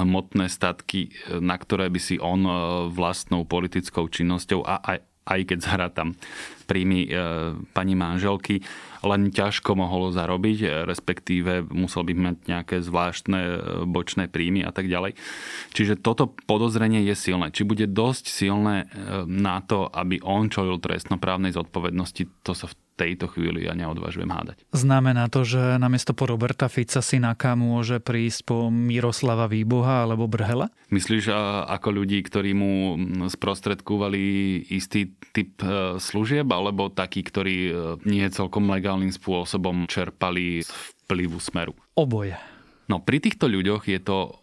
hmotné 0.01 0.47
statky, 0.47 1.11
na 1.43 1.59
ktoré 1.59 1.91
by 1.91 2.01
si 2.03 2.17
on 2.23 2.47
vlastnou 2.91 3.47
politickou 3.47 4.07
činnosťou 4.07 4.63
a 4.63 4.79
aj, 4.83 4.99
aj 5.27 5.41
keď 5.47 5.59
zhrá 5.63 5.89
tam 5.91 6.15
príjmy 6.71 7.11
pani 7.75 7.99
manželky, 7.99 8.63
len 9.01 9.33
ťažko 9.33 9.77
mohol 9.77 10.13
zarobiť, 10.13 10.59
e, 10.61 10.69
respektíve 10.85 11.65
musel 11.73 12.05
by 12.05 12.13
mať 12.13 12.37
nejaké 12.47 12.77
zvláštne 12.85 13.41
e, 13.41 13.53
bočné 13.89 14.29
príjmy 14.29 14.65
a 14.65 14.73
tak 14.73 14.93
ďalej. 14.93 15.17
Čiže 15.73 16.01
toto 16.01 16.33
podozrenie 16.45 17.05
je 17.09 17.17
silné. 17.17 17.53
Či 17.53 17.65
bude 17.65 17.89
dosť 17.89 18.25
silné 18.29 18.77
e, 18.85 19.25
na 19.25 19.65
to, 19.65 19.89
aby 19.89 20.21
on 20.21 20.53
čolil 20.53 20.77
trestnoprávnej 20.81 21.57
zodpovednosti, 21.57 22.29
to 22.45 22.53
sa 22.53 22.69
v 22.69 22.77
tejto 23.01 23.33
chvíli 23.33 23.65
ja 23.65 23.73
neodvážujem 23.73 24.29
hádať. 24.29 24.61
Znamená 24.77 25.33
to, 25.33 25.41
že 25.41 25.81
namiesto 25.81 26.13
po 26.13 26.29
Roberta 26.29 26.69
Fica 26.69 27.01
si 27.01 27.17
Naka 27.17 27.57
môže 27.57 27.97
prísť 27.97 28.41
po 28.45 28.69
Miroslava 28.69 29.49
Výboha 29.49 30.05
alebo 30.05 30.29
Brhela? 30.29 30.69
Myslíš 30.93 31.33
ako 31.65 31.97
ľudí, 31.97 32.21
ktorí 32.21 32.53
mu 32.53 33.01
sprostredkúvali 33.33 34.21
istý 34.69 35.17
typ 35.33 35.65
služieb, 35.97 36.45
alebo 36.61 36.93
takí, 36.93 37.25
ktorí 37.25 37.73
nie 38.05 38.29
celkom 38.29 38.69
legálnym 38.69 39.09
spôsobom 39.09 39.89
čerpali 39.89 40.61
z 40.61 40.69
vplyvu 41.09 41.41
smeru? 41.41 41.73
Oboje. 41.97 42.37
No 42.91 43.01
pri 43.01 43.23
týchto 43.23 43.49
ľuďoch 43.49 43.89
je 43.89 44.01
to 44.03 44.40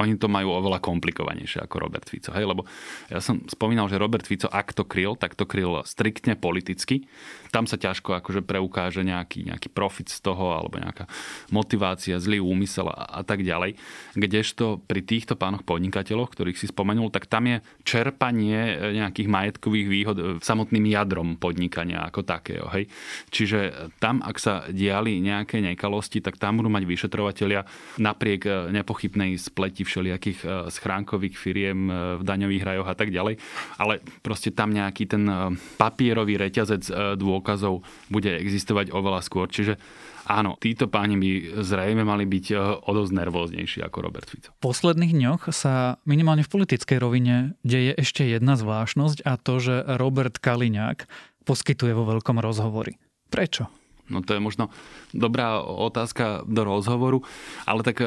oni 0.00 0.16
to 0.16 0.24
majú 0.24 0.56
oveľa 0.56 0.80
komplikovanejšie 0.80 1.68
ako 1.68 1.76
Robert 1.84 2.08
Fico. 2.08 2.32
Hej? 2.32 2.48
Lebo 2.48 2.64
ja 3.12 3.20
som 3.20 3.44
spomínal, 3.44 3.92
že 3.92 4.00
Robert 4.00 4.24
Fico, 4.24 4.48
ak 4.48 4.72
to 4.72 4.88
kryl, 4.88 5.20
tak 5.20 5.36
to 5.36 5.44
kryl 5.44 5.84
striktne 5.84 6.32
politicky. 6.32 7.04
Tam 7.52 7.68
sa 7.68 7.76
ťažko 7.76 8.16
akože 8.24 8.40
preukáže 8.40 9.04
nejaký, 9.04 9.52
nejaký 9.52 9.68
profit 9.68 10.08
z 10.08 10.24
toho 10.24 10.56
alebo 10.56 10.80
nejaká 10.80 11.04
motivácia, 11.52 12.16
zlý 12.16 12.40
úmysel 12.40 12.88
a, 12.88 13.20
a 13.20 13.22
tak 13.22 13.44
ďalej. 13.44 13.76
Kdežto 14.16 14.80
pri 14.80 15.04
týchto 15.04 15.36
pánoch 15.36 15.60
podnikateľoch, 15.68 16.32
ktorých 16.32 16.56
si 16.56 16.72
spomenul, 16.72 17.12
tak 17.12 17.28
tam 17.28 17.52
je 17.52 17.60
čerpanie 17.84 18.96
nejakých 18.96 19.28
majetkových 19.28 19.88
výhod 19.92 20.16
samotným 20.40 20.88
jadrom 20.88 21.36
podnikania 21.36 22.00
ako 22.08 22.24
takého. 22.24 22.64
Hej? 22.72 22.88
Čiže 23.28 23.92
tam, 24.00 24.24
ak 24.24 24.40
sa 24.40 24.64
diali 24.72 25.20
nejaké 25.20 25.60
nekalosti, 25.60 26.24
tak 26.24 26.40
tam 26.40 26.64
budú 26.64 26.72
mať 26.72 26.88
vyšetrovateľia 26.88 27.60
napriek 28.00 28.72
nepochybnej 28.72 29.36
spleti 29.36 29.81
sieti 29.82 29.90
všelijakých 29.90 30.38
e, 30.42 30.48
schránkových 30.70 31.34
firiem 31.34 31.90
e, 31.90 31.92
v 32.18 32.22
daňových 32.22 32.62
rajoch 32.62 32.88
a 32.88 32.94
tak 32.94 33.10
ďalej. 33.10 33.42
Ale 33.82 33.98
proste 34.22 34.54
tam 34.54 34.70
nejaký 34.70 35.10
ten 35.10 35.26
e, 35.26 35.34
papierový 35.76 36.38
reťazec 36.38 37.18
dôkazov 37.18 37.82
bude 38.08 38.30
existovať 38.30 38.94
oveľa 38.94 39.20
skôr. 39.26 39.50
Čiže 39.50 39.76
Áno, 40.22 40.54
títo 40.54 40.86
páni 40.86 41.18
by 41.18 41.30
zrejme 41.66 42.06
mali 42.06 42.30
byť 42.30 42.46
o 42.86 42.90
dosť 42.94 43.10
nervóznejší 43.10 43.82
ako 43.82 44.06
Robert 44.06 44.30
Fico. 44.30 44.54
V 44.54 44.70
posledných 44.70 45.18
dňoch 45.18 45.50
sa 45.50 45.98
minimálne 46.06 46.46
v 46.46 46.52
politickej 46.54 47.02
rovine 47.02 47.58
deje 47.66 47.90
ešte 47.98 48.22
jedna 48.30 48.54
zvláštnosť 48.54 49.26
a 49.26 49.34
to, 49.34 49.58
že 49.58 49.82
Robert 49.98 50.38
Kaliňák 50.38 51.10
poskytuje 51.42 51.90
vo 51.90 52.06
veľkom 52.06 52.38
rozhovori. 52.38 53.02
Prečo? 53.34 53.81
No 54.12 54.20
to 54.20 54.36
je 54.36 54.44
možno 54.44 54.68
dobrá 55.16 55.64
otázka 55.64 56.44
do 56.44 56.68
rozhovoru, 56.68 57.24
ale 57.64 57.80
tak 57.80 58.04
e, 58.04 58.06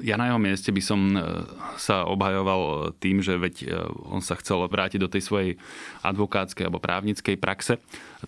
ja 0.00 0.16
na 0.16 0.32
jeho 0.32 0.40
mieste 0.40 0.72
by 0.72 0.82
som 0.82 1.00
e, 1.12 1.20
sa 1.76 2.08
obhajoval 2.08 2.92
tým, 2.96 3.20
že 3.20 3.36
veď 3.36 3.54
e, 3.62 3.66
on 4.08 4.24
sa 4.24 4.40
chcel 4.40 4.64
vrátiť 4.64 4.96
do 4.96 5.12
tej 5.12 5.22
svojej 5.22 5.50
advokátskej 6.00 6.64
alebo 6.64 6.80
právnickej 6.80 7.36
praxe 7.36 7.76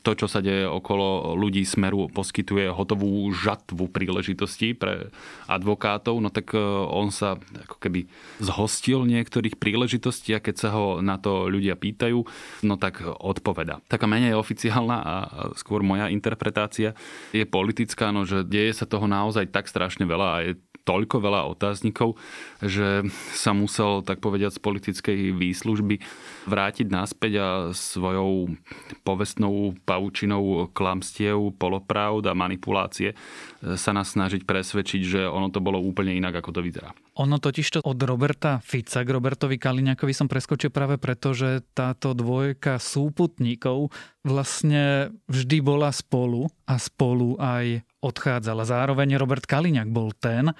to, 0.02 0.10
čo 0.18 0.26
sa 0.26 0.42
deje 0.42 0.66
okolo 0.66 1.38
ľudí 1.38 1.62
Smeru, 1.62 2.10
poskytuje 2.10 2.72
hotovú 2.72 3.30
žatvu 3.30 3.86
príležitostí 3.92 4.74
pre 4.74 5.14
advokátov, 5.46 6.18
no 6.18 6.34
tak 6.34 6.56
e, 6.56 6.60
on 6.90 7.14
sa 7.14 7.38
ako 7.38 7.78
keby 7.78 8.10
zhostil 8.42 9.06
niektorých 9.06 9.54
príležitostí 9.60 10.34
a 10.34 10.42
keď 10.42 10.54
sa 10.58 10.68
ho 10.74 10.98
na 10.98 11.20
to 11.20 11.46
ľudia 11.46 11.78
pýtajú, 11.78 12.26
no 12.66 12.74
tak 12.74 13.06
odpoveda. 13.06 13.78
Taká 13.86 14.10
menej 14.10 14.34
oficiálna 14.34 14.98
a 14.98 15.14
skôr 15.54 15.86
moja 15.86 16.10
interpretácia 16.10 16.98
je 17.30 17.46
politická, 17.46 18.10
no 18.10 18.26
že 18.26 18.42
deje 18.42 18.74
sa 18.74 18.88
toho 18.88 19.06
naozaj 19.06 19.52
tak 19.54 19.70
strašne 19.70 20.08
veľa 20.08 20.28
a 20.34 20.38
je 20.42 20.52
toľko 20.84 21.16
veľa 21.24 21.48
otáznikov, 21.48 22.20
že 22.60 23.08
sa 23.32 23.56
musel, 23.56 24.04
tak 24.04 24.20
povediať, 24.20 24.60
z 24.60 24.60
politickej 24.60 25.18
výslužby 25.32 25.96
vrátiť 26.44 26.86
naspäť 26.92 27.32
a 27.40 27.48
svojou 27.72 28.52
povestnou 29.02 29.72
paučinou 29.84 30.72
klamstiev, 30.72 31.54
polopravd 31.60 32.26
a 32.26 32.34
manipulácie 32.34 33.12
sa 33.60 33.92
nás 33.92 34.16
snažiť 34.16 34.48
presvedčiť, 34.48 35.02
že 35.04 35.20
ono 35.28 35.52
to 35.52 35.60
bolo 35.60 35.76
úplne 35.78 36.16
inak, 36.16 36.40
ako 36.40 36.56
to 36.56 36.60
vyzerá. 36.64 36.90
Ono 37.20 37.38
totiž 37.38 37.78
to 37.78 37.78
od 37.84 38.00
Roberta 38.02 38.58
Fica 38.64 39.06
k 39.06 39.12
Robertovi 39.14 39.54
Kaliňakovi 39.60 40.10
som 40.10 40.26
preskočil 40.26 40.74
práve 40.74 40.98
preto, 40.98 41.30
že 41.30 41.62
táto 41.76 42.10
dvojka 42.10 42.82
súputníkov 42.82 43.94
vlastne 44.26 45.14
vždy 45.30 45.62
bola 45.62 45.94
spolu 45.94 46.50
a 46.66 46.74
spolu 46.80 47.38
aj 47.38 47.86
odchádzala. 48.02 48.66
Zároveň 48.66 49.14
Robert 49.14 49.46
Kaliňak 49.46 49.92
bol 49.94 50.10
ten, 50.16 50.50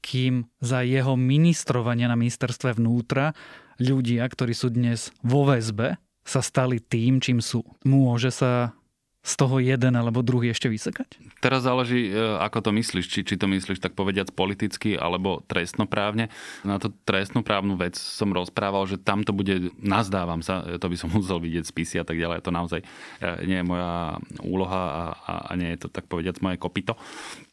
kým 0.00 0.48
za 0.64 0.80
jeho 0.80 1.12
ministrovania 1.20 2.08
na 2.08 2.16
ministerstve 2.16 2.80
vnútra 2.80 3.36
ľudia, 3.76 4.24
ktorí 4.24 4.56
sú 4.56 4.72
dnes 4.72 5.12
vo 5.20 5.44
väzbe, 5.44 6.00
sa 6.30 6.38
stali 6.46 6.78
tým, 6.78 7.18
čím 7.18 7.42
sú. 7.42 7.66
Môže 7.82 8.30
sa 8.30 8.78
z 9.20 9.32
toho 9.36 9.60
jeden 9.60 9.92
alebo 10.00 10.24
druhý 10.24 10.48
ešte 10.48 10.72
vysekať? 10.72 11.20
Teraz 11.44 11.68
záleží, 11.68 12.08
e, 12.08 12.12
ako 12.40 12.64
to 12.64 12.70
myslíš. 12.72 13.04
Či, 13.04 13.20
či 13.28 13.34
to 13.36 13.44
myslíš 13.52 13.76
tak 13.76 13.92
povediac 13.92 14.32
politicky 14.32 14.96
alebo 14.96 15.44
trestnoprávne. 15.44 16.32
Na 16.64 16.80
to 16.80 16.88
trestnoprávnu 17.04 17.76
vec 17.76 18.00
som 18.00 18.32
rozprával, 18.32 18.88
že 18.88 18.96
tam 18.96 19.20
to 19.20 19.36
bude, 19.36 19.76
nazdávam 19.76 20.40
sa, 20.40 20.64
to 20.64 20.86
by 20.88 20.96
som 20.96 21.12
musel 21.18 21.36
vidieť 21.36 21.68
spisy 21.68 22.00
a 22.00 22.06
tak 22.08 22.16
ďalej. 22.16 22.40
To 22.48 22.54
naozaj 22.54 22.80
e, 22.80 22.86
nie 23.44 23.60
je 23.60 23.68
moja 23.68 24.16
úloha 24.40 24.82
a, 24.88 25.04
a, 25.12 25.34
a 25.50 25.58
nie 25.58 25.76
je 25.76 25.84
to 25.84 25.88
tak 25.92 26.08
povediac 26.08 26.40
moje 26.40 26.56
kopito. 26.56 26.96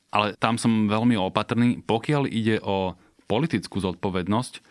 Ale 0.08 0.40
tam 0.40 0.56
som 0.56 0.88
veľmi 0.88 1.20
opatrný. 1.20 1.84
Pokiaľ 1.84 2.32
ide 2.32 2.64
o 2.64 2.96
politickú 3.28 3.84
zodpovednosť, 3.84 4.64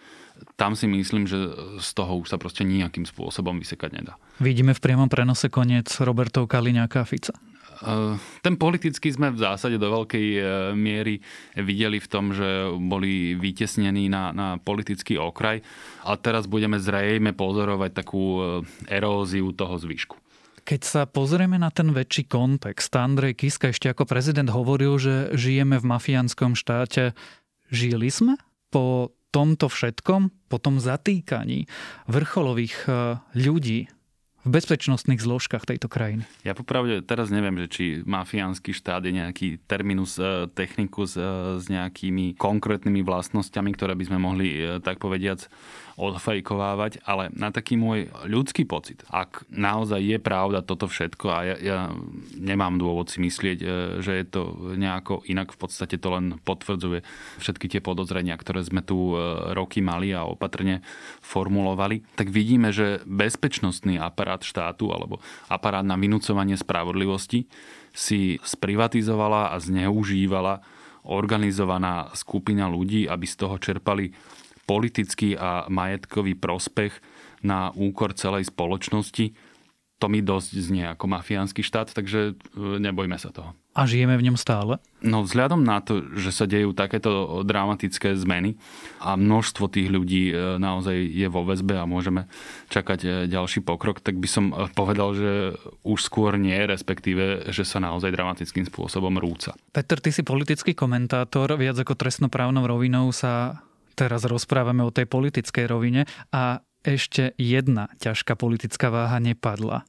tam 0.56 0.76
si 0.76 0.88
myslím, 0.88 1.28
že 1.28 1.36
z 1.80 1.90
toho 1.92 2.24
už 2.24 2.32
sa 2.32 2.38
proste 2.40 2.64
nejakým 2.64 3.04
spôsobom 3.04 3.56
vysekať 3.60 3.90
nedá. 3.92 4.14
Vidíme 4.40 4.72
v 4.72 4.80
priamom 4.80 5.08
prenose 5.08 5.52
koniec 5.52 5.88
Robertov 6.00 6.48
Kaliňáka 6.48 7.02
a 7.02 7.08
Fica? 7.08 7.34
Eh, 7.76 8.16
ten 8.40 8.56
politický 8.56 9.12
sme 9.12 9.28
v 9.28 9.42
zásade 9.44 9.76
do 9.76 9.92
veľkej 9.92 10.26
eh, 10.40 10.44
miery 10.72 11.20
videli 11.60 12.00
v 12.00 12.08
tom, 12.08 12.32
že 12.32 12.72
boli 12.72 13.36
vytesnení 13.36 14.08
na, 14.08 14.32
na 14.32 14.56
politický 14.56 15.20
okraj 15.20 15.60
a 16.08 16.16
teraz 16.16 16.48
budeme 16.48 16.80
zrejme 16.80 17.36
pozorovať 17.36 17.90
takú 17.92 18.24
eh, 18.40 18.44
eróziu 18.88 19.52
toho 19.52 19.76
zvyšku. 19.76 20.16
Keď 20.66 20.80
sa 20.82 21.02
pozrieme 21.06 21.60
na 21.60 21.70
ten 21.70 21.92
väčší 21.92 22.26
kontext, 22.26 22.90
Andrej 22.96 23.38
Kiska 23.38 23.70
ešte 23.70 23.92
ako 23.92 24.08
prezident 24.08 24.50
hovoril, 24.50 24.98
že 24.98 25.30
žijeme 25.36 25.78
v 25.78 25.84
mafiánskom 25.86 26.58
štáte. 26.58 27.14
Žili 27.70 28.10
sme 28.10 28.34
po 28.74 29.14
tomto 29.36 29.68
všetkom, 29.68 30.32
po 30.48 30.56
tom 30.56 30.80
zatýkaní 30.80 31.68
vrcholových 32.08 32.88
eh, 32.88 33.20
ľudí 33.36 33.92
v 34.46 34.48
bezpečnostných 34.48 35.20
zložkách 35.20 35.68
tejto 35.68 35.92
krajiny? 35.92 36.24
Ja 36.46 36.56
popravde 36.56 37.04
teraz 37.04 37.28
neviem, 37.28 37.58
že 37.60 37.68
či 37.68 37.84
mafiánsky 38.06 38.72
štát 38.72 39.04
je 39.04 39.12
nejaký 39.12 39.48
terminus 39.68 40.16
eh, 40.16 40.48
technicus 40.48 41.20
eh, 41.20 41.60
s 41.60 41.68
nejakými 41.68 42.40
konkrétnymi 42.40 43.04
vlastnosťami, 43.04 43.76
ktoré 43.76 43.92
by 43.92 44.04
sme 44.08 44.18
mohli 44.24 44.80
tak 44.80 44.96
povediac 45.04 45.44
odfejkovávať, 45.96 47.00
ale 47.08 47.32
na 47.32 47.48
taký 47.48 47.80
môj 47.80 48.12
ľudský 48.28 48.68
pocit, 48.68 49.00
ak 49.08 49.48
naozaj 49.48 49.96
je 50.04 50.18
pravda 50.20 50.60
toto 50.60 50.92
všetko 50.92 51.26
a 51.32 51.38
ja, 51.40 51.56
ja 51.56 51.78
nemám 52.36 52.76
dôvod 52.76 53.08
si 53.08 53.24
myslieť, 53.24 53.58
e, 53.64 53.66
že 54.04 54.12
je 54.20 54.26
to 54.28 54.42
nejako 54.76 55.24
inak, 55.24 55.56
v 55.56 55.58
podstate 55.58 55.96
to 55.96 56.12
len 56.12 56.36
potvrdzuje 56.44 57.00
všetky 57.40 57.72
tie 57.72 57.80
podozrenia, 57.80 58.36
ktoré 58.36 58.60
sme 58.60 58.84
tu 58.84 59.16
e, 59.16 59.16
roky 59.56 59.80
mali 59.80 60.12
a 60.12 60.28
opatrne 60.28 60.84
formulovali, 61.24 62.04
tak 62.12 62.28
vidíme, 62.28 62.76
že 62.76 63.00
bezpečnostný 63.08 63.96
aparát 63.96 64.44
štátu 64.44 64.92
alebo 64.92 65.24
aparát 65.48 65.82
na 65.82 65.96
vynúcovanie 65.96 66.60
spravodlivosti 66.60 67.48
si 67.96 68.36
sprivatizovala 68.44 69.48
a 69.48 69.56
zneužívala 69.56 70.60
organizovaná 71.06 72.10
skupina 72.12 72.66
ľudí, 72.68 73.06
aby 73.08 73.24
z 73.24 73.36
toho 73.38 73.56
čerpali 73.56 74.12
politický 74.66 75.38
a 75.38 75.70
majetkový 75.70 76.34
prospech 76.34 76.98
na 77.46 77.70
úkor 77.72 78.12
celej 78.18 78.50
spoločnosti. 78.50 79.32
To 79.96 80.12
mi 80.12 80.20
dosť 80.20 80.50
znie 80.60 80.84
ako 80.92 81.08
mafiánsky 81.08 81.64
štát, 81.64 81.88
takže 81.96 82.36
e, 82.36 82.76
nebojme 82.76 83.16
sa 83.16 83.32
toho. 83.32 83.56
A 83.72 83.88
žijeme 83.88 84.12
v 84.20 84.28
ňom 84.28 84.36
stále? 84.36 84.76
No 85.00 85.24
vzhľadom 85.24 85.64
na 85.64 85.80
to, 85.80 86.04
že 86.16 86.36
sa 86.36 86.44
dejú 86.44 86.76
takéto 86.76 87.40
dramatické 87.44 88.12
zmeny 88.12 88.60
a 89.00 89.16
množstvo 89.16 89.72
tých 89.72 89.88
ľudí 89.88 90.36
e, 90.36 90.60
naozaj 90.60 90.96
je 90.96 91.28
vo 91.32 91.48
väzbe 91.48 91.80
a 91.80 91.88
môžeme 91.88 92.28
čakať 92.68 93.00
e, 93.04 93.08
ďalší 93.32 93.64
pokrok, 93.64 94.04
tak 94.04 94.20
by 94.20 94.28
som 94.28 94.52
povedal, 94.76 95.16
že 95.16 95.32
už 95.80 96.04
skôr 96.04 96.36
nie, 96.36 96.60
respektíve, 96.68 97.48
že 97.48 97.64
sa 97.64 97.80
naozaj 97.80 98.12
dramatickým 98.12 98.68
spôsobom 98.68 99.16
rúca. 99.16 99.56
Peter, 99.72 99.96
ty 99.96 100.12
si 100.12 100.20
politický 100.20 100.76
komentátor, 100.76 101.56
viac 101.56 101.80
ako 101.80 101.96
trestnoprávnou 101.96 102.68
rovinou 102.68 103.16
sa 103.16 103.64
Teraz 103.96 104.28
rozprávame 104.28 104.84
o 104.84 104.92
tej 104.92 105.08
politickej 105.08 105.64
rovine 105.72 106.04
a 106.28 106.60
ešte 106.84 107.32
jedna 107.40 107.88
ťažká 107.96 108.36
politická 108.36 108.92
váha 108.92 109.16
nepadla. 109.18 109.88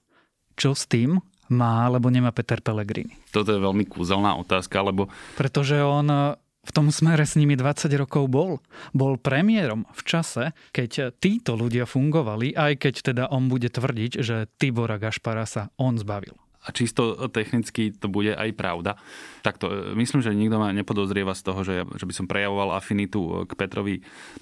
Čo 0.56 0.74
s 0.74 0.88
tým 0.88 1.20
má 1.52 1.86
alebo 1.86 2.08
nemá 2.08 2.32
Peter 2.32 2.64
Pellegrini? 2.64 3.14
Toto 3.30 3.52
je 3.52 3.60
veľmi 3.60 3.84
kúzelná 3.84 4.40
otázka, 4.40 4.80
lebo... 4.80 5.12
Pretože 5.36 5.84
on 5.84 6.40
v 6.40 6.72
tom 6.72 6.88
smere 6.88 7.28
s 7.28 7.36
nimi 7.36 7.60
20 7.60 7.92
rokov 8.00 8.32
bol. 8.32 8.64
Bol 8.96 9.20
premiérom 9.20 9.84
v 9.92 10.02
čase, 10.08 10.56
keď 10.72 11.16
títo 11.20 11.60
ľudia 11.60 11.84
fungovali, 11.84 12.56
aj 12.56 12.80
keď 12.80 12.94
teda 13.14 13.24
on 13.28 13.52
bude 13.52 13.68
tvrdiť, 13.68 14.12
že 14.24 14.48
Tibora 14.56 14.96
Gašpara 14.96 15.44
sa 15.44 15.68
on 15.76 16.00
zbavil 16.00 16.47
a 16.68 16.70
čisto 16.76 17.16
technicky 17.32 17.96
to 17.96 18.12
bude 18.12 18.36
aj 18.36 18.52
pravda. 18.60 19.00
Takto, 19.40 19.72
e, 19.72 19.96
myslím, 19.96 20.20
že 20.20 20.36
nikto 20.36 20.60
ma 20.60 20.76
nepodozrieva 20.76 21.32
z 21.32 21.42
toho, 21.48 21.64
že, 21.64 21.88
že 21.96 22.04
by 22.04 22.14
som 22.14 22.28
prejavoval 22.28 22.76
afinitu 22.76 23.20
e, 23.24 23.32
k 23.48 23.52
Petrovi 23.56 23.96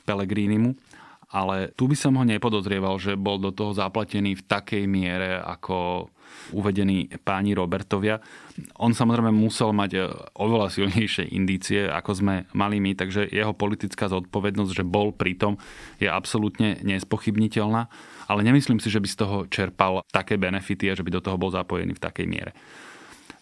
Pellegrinimu, 0.09 0.73
ale 1.29 1.69
tu 1.77 1.85
by 1.85 1.93
som 1.93 2.17
ho 2.17 2.25
nepodozrieval, 2.25 2.97
že 2.97 3.13
bol 3.13 3.37
do 3.37 3.53
toho 3.53 3.77
zaplatený 3.77 4.41
v 4.41 4.45
takej 4.49 4.83
miere 4.89 5.37
ako 5.37 6.09
uvedení 6.53 7.09
páni 7.23 7.55
Robertovia. 7.57 8.21
On 8.77 8.91
samozrejme 8.93 9.29
musel 9.29 9.69
mať 9.69 9.91
e, 9.93 9.99
oveľa 10.41 10.73
silnejšie 10.73 11.29
indície, 11.29 11.85
ako 11.85 12.11
sme 12.17 12.35
mali 12.57 12.81
my, 12.81 12.97
takže 12.97 13.29
jeho 13.29 13.53
politická 13.53 14.09
zodpovednosť, 14.09 14.71
že 14.81 14.85
bol 14.85 15.13
pritom, 15.13 15.61
je 16.01 16.09
absolútne 16.09 16.81
nespochybniteľná, 16.81 17.85
ale 18.25 18.45
nemyslím 18.45 18.81
si, 18.81 18.89
že 18.89 19.01
by 19.01 19.07
z 19.09 19.17
toho 19.17 19.37
čerpal 19.49 20.01
také 20.09 20.35
benefity 20.35 20.89
a 20.89 20.97
že 20.97 21.05
by 21.05 21.11
do 21.13 21.21
toho 21.21 21.37
bol 21.37 21.53
zapojený 21.53 21.97
v 21.97 22.03
takej 22.03 22.27
miere. 22.29 22.51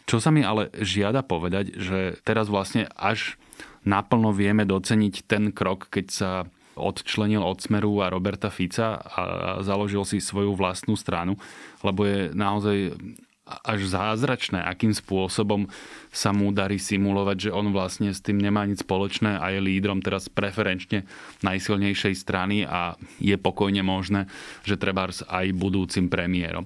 Čo 0.04 0.20
sa 0.20 0.36
mi 0.36 0.44
ale 0.44 0.68
žiada 0.84 1.24
povedať, 1.24 1.80
že 1.80 2.20
teraz 2.28 2.52
vlastne 2.52 2.92
až 3.00 3.40
naplno 3.88 4.36
vieme 4.36 4.68
doceniť 4.68 5.24
ten 5.24 5.56
krok, 5.56 5.88
keď 5.88 6.06
sa 6.12 6.32
odčlenil 6.74 7.40
od 7.40 7.62
Smeru 7.62 8.02
a 8.02 8.10
Roberta 8.10 8.50
Fica 8.50 8.98
a 8.98 9.22
založil 9.62 10.04
si 10.04 10.18
svoju 10.18 10.58
vlastnú 10.58 10.98
stranu, 10.98 11.38
lebo 11.86 12.04
je 12.04 12.34
naozaj 12.34 12.98
až 13.44 13.92
zázračné, 13.92 14.64
akým 14.64 14.96
spôsobom 14.96 15.68
sa 16.08 16.32
mu 16.32 16.56
darí 16.56 16.80
simulovať, 16.80 17.50
že 17.50 17.56
on 17.56 17.76
vlastne 17.76 18.16
s 18.16 18.24
tým 18.24 18.40
nemá 18.40 18.64
nič 18.64 18.88
spoločné 18.88 19.36
a 19.36 19.52
je 19.52 19.60
lídrom 19.60 20.00
teraz 20.00 20.32
preferenčne 20.32 21.04
najsilnejšej 21.44 22.14
strany 22.16 22.64
a 22.64 22.96
je 23.20 23.36
pokojne 23.36 23.84
možné, 23.84 24.32
že 24.64 24.80
trebárs 24.80 25.28
aj 25.28 25.52
budúcim 25.60 26.08
premiérom 26.08 26.64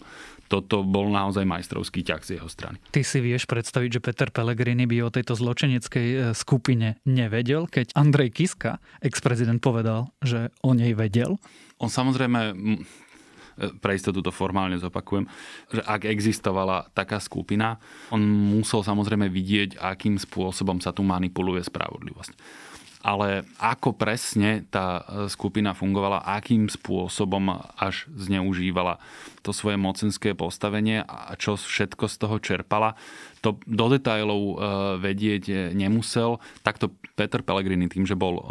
toto 0.47 0.79
bol 0.81 1.11
naozaj 1.11 1.43
majstrovský 1.43 2.07
ťah 2.07 2.23
z 2.23 2.29
jeho 2.39 2.47
strany. 2.47 2.79
Ty 2.95 3.03
si 3.03 3.19
vieš 3.19 3.45
predstaviť, 3.51 3.99
že 3.99 4.03
Peter 4.03 4.29
Pellegrini 4.31 4.87
by 4.87 4.97
o 5.03 5.11
tejto 5.11 5.35
zločeneckej 5.35 6.07
e, 6.07 6.17
skupine 6.31 7.03
nevedel, 7.03 7.67
keď 7.67 7.91
Andrej 7.99 8.31
Kiska, 8.31 8.79
ex-prezident, 9.03 9.59
povedal, 9.59 10.07
že 10.23 10.55
o 10.63 10.71
nej 10.71 10.95
vedel? 10.95 11.35
On 11.83 11.91
samozrejme 11.91 12.55
pre 13.81 13.97
istotu 13.97 14.21
to 14.21 14.29
formálne 14.29 14.77
zopakujem, 14.77 15.25
že 15.73 15.81
ak 15.81 16.05
existovala 16.05 16.87
taká 16.93 17.17
skupina, 17.17 17.81
on 18.13 18.21
musel 18.23 18.85
samozrejme 18.85 19.27
vidieť, 19.27 19.81
akým 19.81 20.21
spôsobom 20.21 20.77
sa 20.79 20.93
tu 20.93 21.01
manipuluje 21.01 21.65
spravodlivosť 21.65 22.65
ale 23.07 23.47
ako 23.63 23.95
presne 23.95 24.67
tá 24.67 24.99
e, 24.99 25.31
skupina 25.31 25.71
fungovala, 25.71 26.27
akým 26.27 26.67
spôsobom 26.67 27.55
až 27.79 28.03
zneužívala 28.11 28.99
to 29.47 29.55
svoje 29.55 29.79
mocenské 29.79 30.35
postavenie 30.35 31.07
a 31.07 31.31
čo 31.39 31.55
všetko 31.55 32.03
z 32.11 32.15
toho 32.19 32.35
čerpala, 32.43 32.99
to 33.39 33.55
do 33.63 33.87
detajlov 33.95 34.41
e, 34.43 34.55
vedieť 34.99 35.71
nemusel. 35.71 36.43
Takto 36.67 36.91
Peter 37.15 37.39
Pellegrini 37.39 37.87
tým, 37.87 38.03
že 38.03 38.19
bol 38.19 38.43
e, 38.43 38.45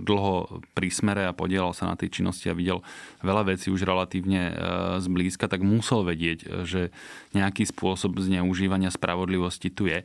dlho 0.00 0.64
pri 0.72 0.88
smere 0.88 1.28
a 1.28 1.36
podielal 1.36 1.76
sa 1.76 1.92
na 1.92 2.00
tej 2.00 2.08
činnosti 2.08 2.48
a 2.48 2.56
videl 2.56 2.80
veľa 3.20 3.52
vecí 3.52 3.68
už 3.68 3.84
relatívne 3.84 4.56
zblízka, 5.04 5.52
tak 5.52 5.60
musel 5.60 6.00
vedieť, 6.00 6.64
že 6.64 6.94
nejaký 7.36 7.68
spôsob 7.68 8.16
zneužívania 8.24 8.88
spravodlivosti 8.88 9.68
tu 9.68 9.84
je 9.84 10.00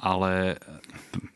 ale 0.00 0.56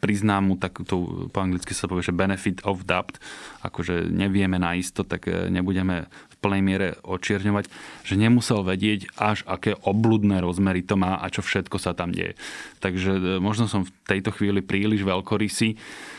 priznám 0.00 0.52
mu 0.52 0.54
takúto, 0.56 1.28
po 1.28 1.38
anglicky 1.40 1.76
sa 1.76 1.88
povie, 1.88 2.04
že 2.04 2.16
benefit 2.16 2.64
of 2.64 2.88
doubt, 2.88 3.21
akože 3.61 4.09
nevieme 4.09 4.56
na 4.56 4.76
isto, 4.76 5.04
tak 5.04 5.28
e, 5.28 5.52
nebudeme 5.52 6.09
v 6.09 6.35
plnej 6.40 6.62
miere 6.64 6.88
očierňovať, 7.04 7.64
že 8.04 8.14
nemusel 8.16 8.64
vedieť 8.64 9.12
až 9.16 9.44
aké 9.44 9.76
obludné 9.76 10.40
rozmery 10.40 10.85
to 10.85 10.97
má 10.97 11.21
a 11.21 11.28
čo 11.28 11.40
všetko 11.40 11.76
sa 11.80 11.97
tam 11.97 12.12
deje. 12.12 12.37
Takže 12.80 13.12
e, 13.16 13.21
možno 13.40 13.68
som 13.68 13.85
v 13.85 13.92
tejto 14.09 14.33
chvíli 14.33 14.64
príliš 14.64 15.04
veľkorysý, 15.04 15.76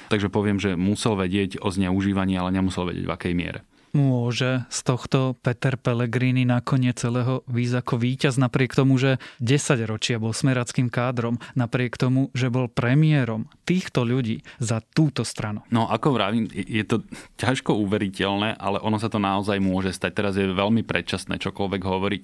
takže 0.09 0.29
poviem, 0.29 0.61
že 0.61 0.77
musel 0.77 1.17
vedieť 1.17 1.61
o 1.61 1.69
zneužívaní, 1.69 2.37
ale 2.37 2.53
nemusel 2.53 2.89
vedieť 2.89 3.05
v 3.09 3.13
akej 3.13 3.33
miere 3.33 3.61
môže 3.95 4.67
z 4.67 4.79
tohto 4.83 5.39
Peter 5.39 5.79
Pellegrini 5.79 6.43
nakoniec 6.43 6.99
celého 6.99 7.41
výjsť 7.47 7.75
ako 7.79 7.95
víťaz, 7.95 8.35
napriek 8.35 8.75
tomu, 8.75 8.99
že 8.99 9.17
10 9.39 9.79
ročia 9.87 10.19
bol 10.19 10.35
smerackým 10.35 10.91
kádrom, 10.91 11.39
napriek 11.55 11.95
tomu, 11.95 12.29
že 12.35 12.51
bol 12.51 12.67
premiérom 12.67 13.47
týchto 13.63 14.03
ľudí 14.03 14.43
za 14.59 14.83
túto 14.83 15.23
stranu. 15.23 15.63
No 15.71 15.87
ako 15.87 16.13
vravím, 16.13 16.45
je 16.51 16.83
to 16.83 17.07
ťažko 17.39 17.73
uveriteľné, 17.79 18.59
ale 18.59 18.83
ono 18.83 18.99
sa 18.99 19.07
to 19.07 19.17
naozaj 19.17 19.57
môže 19.63 19.95
stať. 19.95 20.11
Teraz 20.11 20.33
je 20.35 20.51
veľmi 20.51 20.83
predčasné 20.83 21.39
čokoľvek 21.39 21.81
hovoriť. 21.81 22.21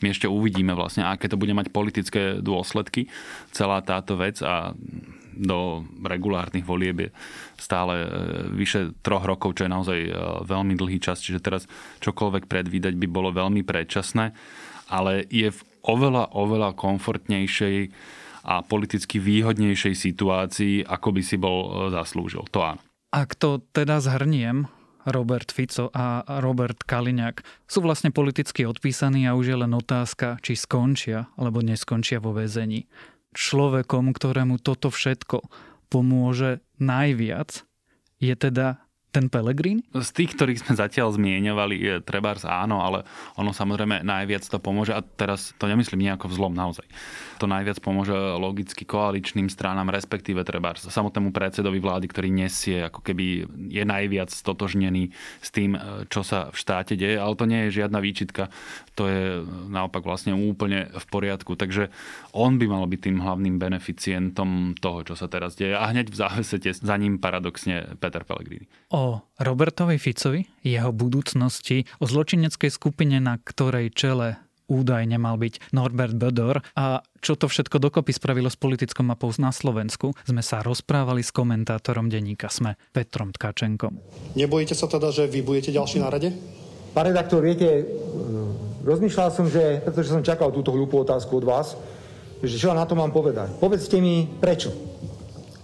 My 0.00 0.14
ešte 0.14 0.30
uvidíme 0.30 0.72
vlastne, 0.78 1.04
aké 1.04 1.26
to 1.26 1.36
bude 1.36 1.52
mať 1.52 1.74
politické 1.74 2.38
dôsledky, 2.38 3.10
celá 3.50 3.82
táto 3.82 4.14
vec 4.14 4.38
a 4.40 4.72
do 5.38 5.86
regulárnych 6.02 6.66
volieb 6.66 7.06
je 7.06 7.10
stále 7.56 7.94
e, 8.02 8.08
vyše 8.52 8.92
troch 9.06 9.22
rokov, 9.22 9.54
čo 9.54 9.64
je 9.64 9.74
naozaj 9.74 10.00
e, 10.04 10.10
veľmi 10.44 10.74
dlhý 10.74 10.98
čas, 10.98 11.22
čiže 11.22 11.40
teraz 11.40 11.70
čokoľvek 12.02 12.50
predvídať 12.50 12.98
by 12.98 13.06
bolo 13.06 13.30
veľmi 13.30 13.62
predčasné, 13.62 14.34
ale 14.90 15.24
je 15.30 15.54
v 15.54 15.60
oveľa, 15.86 16.34
oveľa 16.34 16.74
komfortnejšej 16.74 17.76
a 18.48 18.64
politicky 18.64 19.20
výhodnejšej 19.22 19.94
situácii, 19.94 20.74
ako 20.82 21.08
by 21.14 21.22
si 21.22 21.36
bol 21.38 21.58
e, 21.62 21.70
zaslúžil. 21.94 22.42
To 22.50 22.74
áno. 22.74 22.80
Ak 23.08 23.38
to 23.38 23.64
teda 23.72 24.04
zhrniem, 24.04 24.68
Robert 25.08 25.48
Fico 25.48 25.88
a 25.96 26.20
Robert 26.44 26.84
Kaliňák 26.84 27.40
sú 27.64 27.80
vlastne 27.80 28.12
politicky 28.12 28.68
odpísaní 28.68 29.24
a 29.24 29.32
už 29.32 29.46
je 29.48 29.56
len 29.56 29.72
otázka, 29.72 30.36
či 30.44 30.52
skončia 30.52 31.32
alebo 31.40 31.64
neskončia 31.64 32.20
vo 32.20 32.36
väzení 32.36 32.84
človekom, 33.38 34.10
ktorému 34.10 34.58
toto 34.58 34.90
všetko 34.90 35.46
pomôže 35.86 36.58
najviac, 36.82 37.62
je 38.18 38.34
teda 38.34 38.82
ten 39.18 39.26
Pelegrín? 39.26 39.82
Z 39.90 40.14
tých, 40.14 40.38
ktorých 40.38 40.62
sme 40.62 40.78
zatiaľ 40.78 41.10
zmieňovali, 41.18 41.74
je 41.74 41.94
Trebárs 42.06 42.46
áno, 42.46 42.78
ale 42.86 43.02
ono 43.34 43.50
samozrejme 43.50 44.06
najviac 44.06 44.46
to 44.46 44.62
pomôže 44.62 44.94
a 44.94 45.02
teraz 45.02 45.50
to 45.58 45.66
nemyslím 45.66 46.06
nejako 46.06 46.30
vzlom 46.30 46.54
naozaj. 46.54 46.86
To 47.42 47.50
najviac 47.50 47.82
pomôže 47.82 48.14
logicky 48.14 48.86
koaličným 48.86 49.50
stranám, 49.50 49.90
respektíve 49.90 50.46
Trebárs 50.46 50.86
samotnému 50.86 51.34
predsedovi 51.34 51.82
vlády, 51.82 52.06
ktorý 52.06 52.30
nesie, 52.30 52.86
ako 52.86 53.02
keby 53.02 53.46
je 53.70 53.82
najviac 53.82 54.30
stotožnený 54.30 55.10
s 55.42 55.48
tým, 55.50 55.74
čo 56.06 56.22
sa 56.22 56.54
v 56.54 56.56
štáte 56.58 56.94
deje, 56.94 57.18
ale 57.18 57.34
to 57.34 57.46
nie 57.46 57.66
je 57.66 57.82
žiadna 57.82 57.98
výčitka, 57.98 58.50
to 58.94 59.06
je 59.10 59.22
naopak 59.70 60.02
vlastne 60.02 60.34
úplne 60.34 60.90
v 60.90 61.04
poriadku. 61.10 61.58
Takže 61.58 61.90
on 62.34 62.58
by 62.58 62.66
mal 62.70 62.86
byť 62.86 63.00
tým 63.02 63.18
hlavným 63.22 63.58
beneficientom 63.58 64.74
toho, 64.78 65.06
čo 65.06 65.14
sa 65.14 65.26
teraz 65.26 65.54
deje 65.54 65.74
a 65.74 65.86
hneď 65.90 66.10
v 66.10 66.18
závesete 66.18 66.70
za 66.74 66.94
ním 66.98 67.22
paradoxne 67.22 67.94
Peter 68.02 68.26
Pellegrini 68.26 68.66
o 68.88 69.07
Robertovi 69.38 69.96
Ficovi, 70.00 70.46
jeho 70.64 70.90
budúcnosti, 70.90 71.86
o 72.02 72.08
zločineckej 72.08 72.70
skupine, 72.72 73.22
na 73.22 73.38
ktorej 73.38 73.92
čele 73.94 74.40
údajne 74.68 75.16
mal 75.16 75.40
byť 75.40 75.72
Norbert 75.72 76.14
Bödor 76.14 76.60
a 76.76 77.00
čo 77.24 77.34
to 77.34 77.48
všetko 77.48 77.80
dokopy 77.80 78.12
spravilo 78.12 78.52
s 78.52 78.60
politickou 78.60 79.00
mapou 79.02 79.32
na 79.40 79.50
Slovensku, 79.50 80.12
sme 80.28 80.44
sa 80.44 80.60
rozprávali 80.60 81.24
s 81.24 81.32
komentátorom 81.32 82.12
denníka 82.12 82.52
SME 82.52 82.76
Petrom 82.92 83.32
Tkačenkom. 83.32 83.96
Nebojíte 84.36 84.76
sa 84.76 84.86
teda, 84.86 85.08
že 85.08 85.24
vy 85.24 85.40
budete 85.40 85.72
ďalší 85.72 86.04
na 86.04 86.12
rade? 86.12 86.30
Pán 86.92 87.08
redaktor, 87.08 87.40
viete, 87.40 87.84
rozmýšľal 88.84 89.28
som, 89.32 89.48
že, 89.48 89.80
pretože 89.84 90.12
som 90.12 90.24
čakal 90.24 90.52
túto 90.52 90.72
hlúpu 90.72 91.00
otázku 91.00 91.40
od 91.40 91.48
vás, 91.48 91.76
že 92.44 92.54
čo 92.54 92.70
na 92.70 92.86
to 92.86 92.94
mám 92.94 93.10
povedať. 93.10 93.56
Povedzte 93.58 93.98
mi, 93.98 94.28
prečo? 94.28 94.70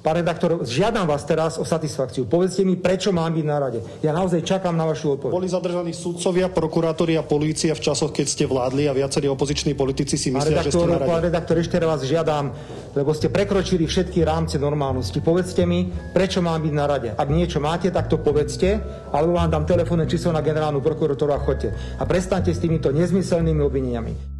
Pán 0.05 0.21
redaktor, 0.21 0.61
žiadam 0.69 1.09
vás 1.09 1.25
teraz 1.25 1.57
o 1.57 1.65
satisfakciu. 1.65 2.29
Povedzte 2.29 2.61
mi, 2.61 2.77
prečo 2.77 3.09
mám 3.09 3.33
byť 3.33 3.47
na 3.49 3.57
rade. 3.57 3.81
Ja 4.05 4.13
naozaj 4.13 4.45
čakám 4.45 4.77
na 4.77 4.85
vašu 4.85 5.17
odpoveď. 5.17 5.33
Boli 5.33 5.49
zadržaní 5.49 5.97
sudcovia, 5.97 6.53
prokurátori 6.53 7.17
a 7.17 7.25
polícia 7.25 7.73
v 7.73 7.81
časoch, 7.81 8.13
keď 8.13 8.27
ste 8.29 8.45
vládli 8.45 8.85
a 8.85 8.93
viacerí 8.93 9.33
opoziční 9.33 9.73
politici 9.73 10.21
si 10.21 10.29
myslia, 10.29 10.61
redaktor, 10.61 10.69
že 10.69 10.77
ste 10.77 10.93
na 10.93 11.01
rade. 11.01 11.09
Pán 11.09 11.23
redaktor, 11.25 11.57
ešte 11.57 11.81
vás 11.81 12.05
žiadam, 12.05 12.53
lebo 12.93 13.17
ste 13.17 13.33
prekročili 13.33 13.89
všetky 13.89 14.21
rámce 14.29 14.61
normálnosti. 14.61 15.25
Povedzte 15.25 15.65
mi, 15.65 15.89
prečo 16.13 16.45
mám 16.45 16.61
byť 16.61 16.75
na 16.77 16.85
rade. 16.85 17.09
Ak 17.17 17.29
niečo 17.33 17.65
máte, 17.65 17.89
tak 17.89 18.13
to 18.13 18.21
povedzte, 18.21 18.85
alebo 19.09 19.41
vám 19.41 19.49
dám 19.49 19.65
telefónne 19.65 20.05
číslo 20.05 20.37
na 20.37 20.45
generálnu 20.45 20.85
prokuratúru 20.85 21.33
a 21.33 21.41
chodte. 21.41 21.73
A 21.97 22.05
prestaňte 22.05 22.53
s 22.53 22.61
týmito 22.61 22.93
nezmyselnými 22.93 23.65
obvineniami. 23.65 24.34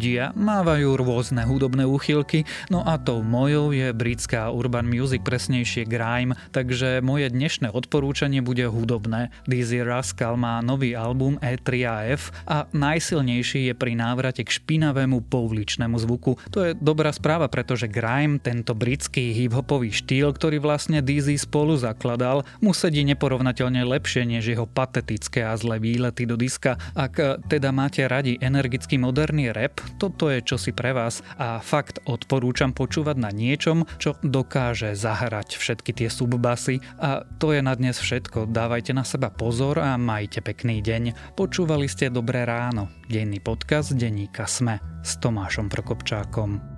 Ľudia 0.00 0.32
mávajú 0.32 0.96
rôzne 0.96 1.44
hudobné 1.44 1.84
úchylky, 1.84 2.48
no 2.72 2.80
a 2.80 2.96
tou 2.96 3.20
mojou 3.20 3.76
je 3.76 3.92
britská 3.92 4.48
urban 4.48 4.88
music, 4.88 5.20
presnejšie 5.20 5.84
grime, 5.84 6.40
takže 6.56 7.04
moje 7.04 7.28
dnešné 7.28 7.68
odporúčanie 7.68 8.40
bude 8.40 8.64
hudobné. 8.64 9.28
Dizzy 9.44 9.84
Rascal 9.84 10.40
má 10.40 10.64
nový 10.64 10.96
album 10.96 11.36
E3AF 11.44 12.32
a 12.48 12.64
najsilnejší 12.72 13.68
je 13.68 13.74
pri 13.76 13.92
návrate 13.92 14.40
k 14.40 14.48
špinavému 14.48 15.28
pouličnému 15.28 16.00
zvuku. 16.00 16.40
To 16.56 16.64
je 16.64 16.72
dobrá 16.80 17.12
správa, 17.12 17.52
pretože 17.52 17.84
grime, 17.84 18.40
tento 18.40 18.72
britský 18.72 19.36
hip-hopový 19.36 19.92
štýl, 19.92 20.32
ktorý 20.32 20.64
vlastne 20.64 21.04
Dizzy 21.04 21.36
spolu 21.36 21.76
zakladal, 21.76 22.48
mu 22.64 22.72
sedí 22.72 23.04
neporovnateľne 23.04 23.84
lepšie 23.84 24.24
než 24.24 24.48
jeho 24.48 24.64
patetické 24.64 25.44
a 25.44 25.52
zlé 25.60 25.76
výlety 25.76 26.24
do 26.24 26.40
diska. 26.40 26.80
Ak 26.96 27.20
teda 27.52 27.68
máte 27.68 28.08
radi 28.08 28.40
energický 28.40 28.96
moderný 28.96 29.52
rap, 29.52 29.89
toto 29.98 30.30
je 30.30 30.44
čosi 30.44 30.70
pre 30.70 30.94
vás 30.94 31.24
a 31.40 31.58
fakt 31.58 32.04
odporúčam 32.06 32.70
počúvať 32.70 33.16
na 33.18 33.30
niečom, 33.34 33.88
čo 33.98 34.14
dokáže 34.22 34.94
zahrať 34.94 35.56
všetky 35.56 35.90
tie 35.96 36.08
subbasy 36.12 36.78
a 37.00 37.26
to 37.42 37.50
je 37.56 37.60
na 37.64 37.74
dnes 37.74 37.98
všetko. 37.98 38.50
Dávajte 38.50 38.94
na 38.94 39.02
seba 39.02 39.32
pozor 39.32 39.80
a 39.80 39.98
majte 39.98 40.44
pekný 40.44 40.84
deň. 40.84 41.34
Počúvali 41.34 41.90
ste 41.90 42.12
Dobré 42.12 42.46
ráno, 42.46 42.92
denný 43.08 43.42
podcast 43.42 43.96
denníka 43.96 44.44
Sme 44.46 44.78
s 45.02 45.16
Tomášom 45.18 45.72
Prokopčákom. 45.72 46.69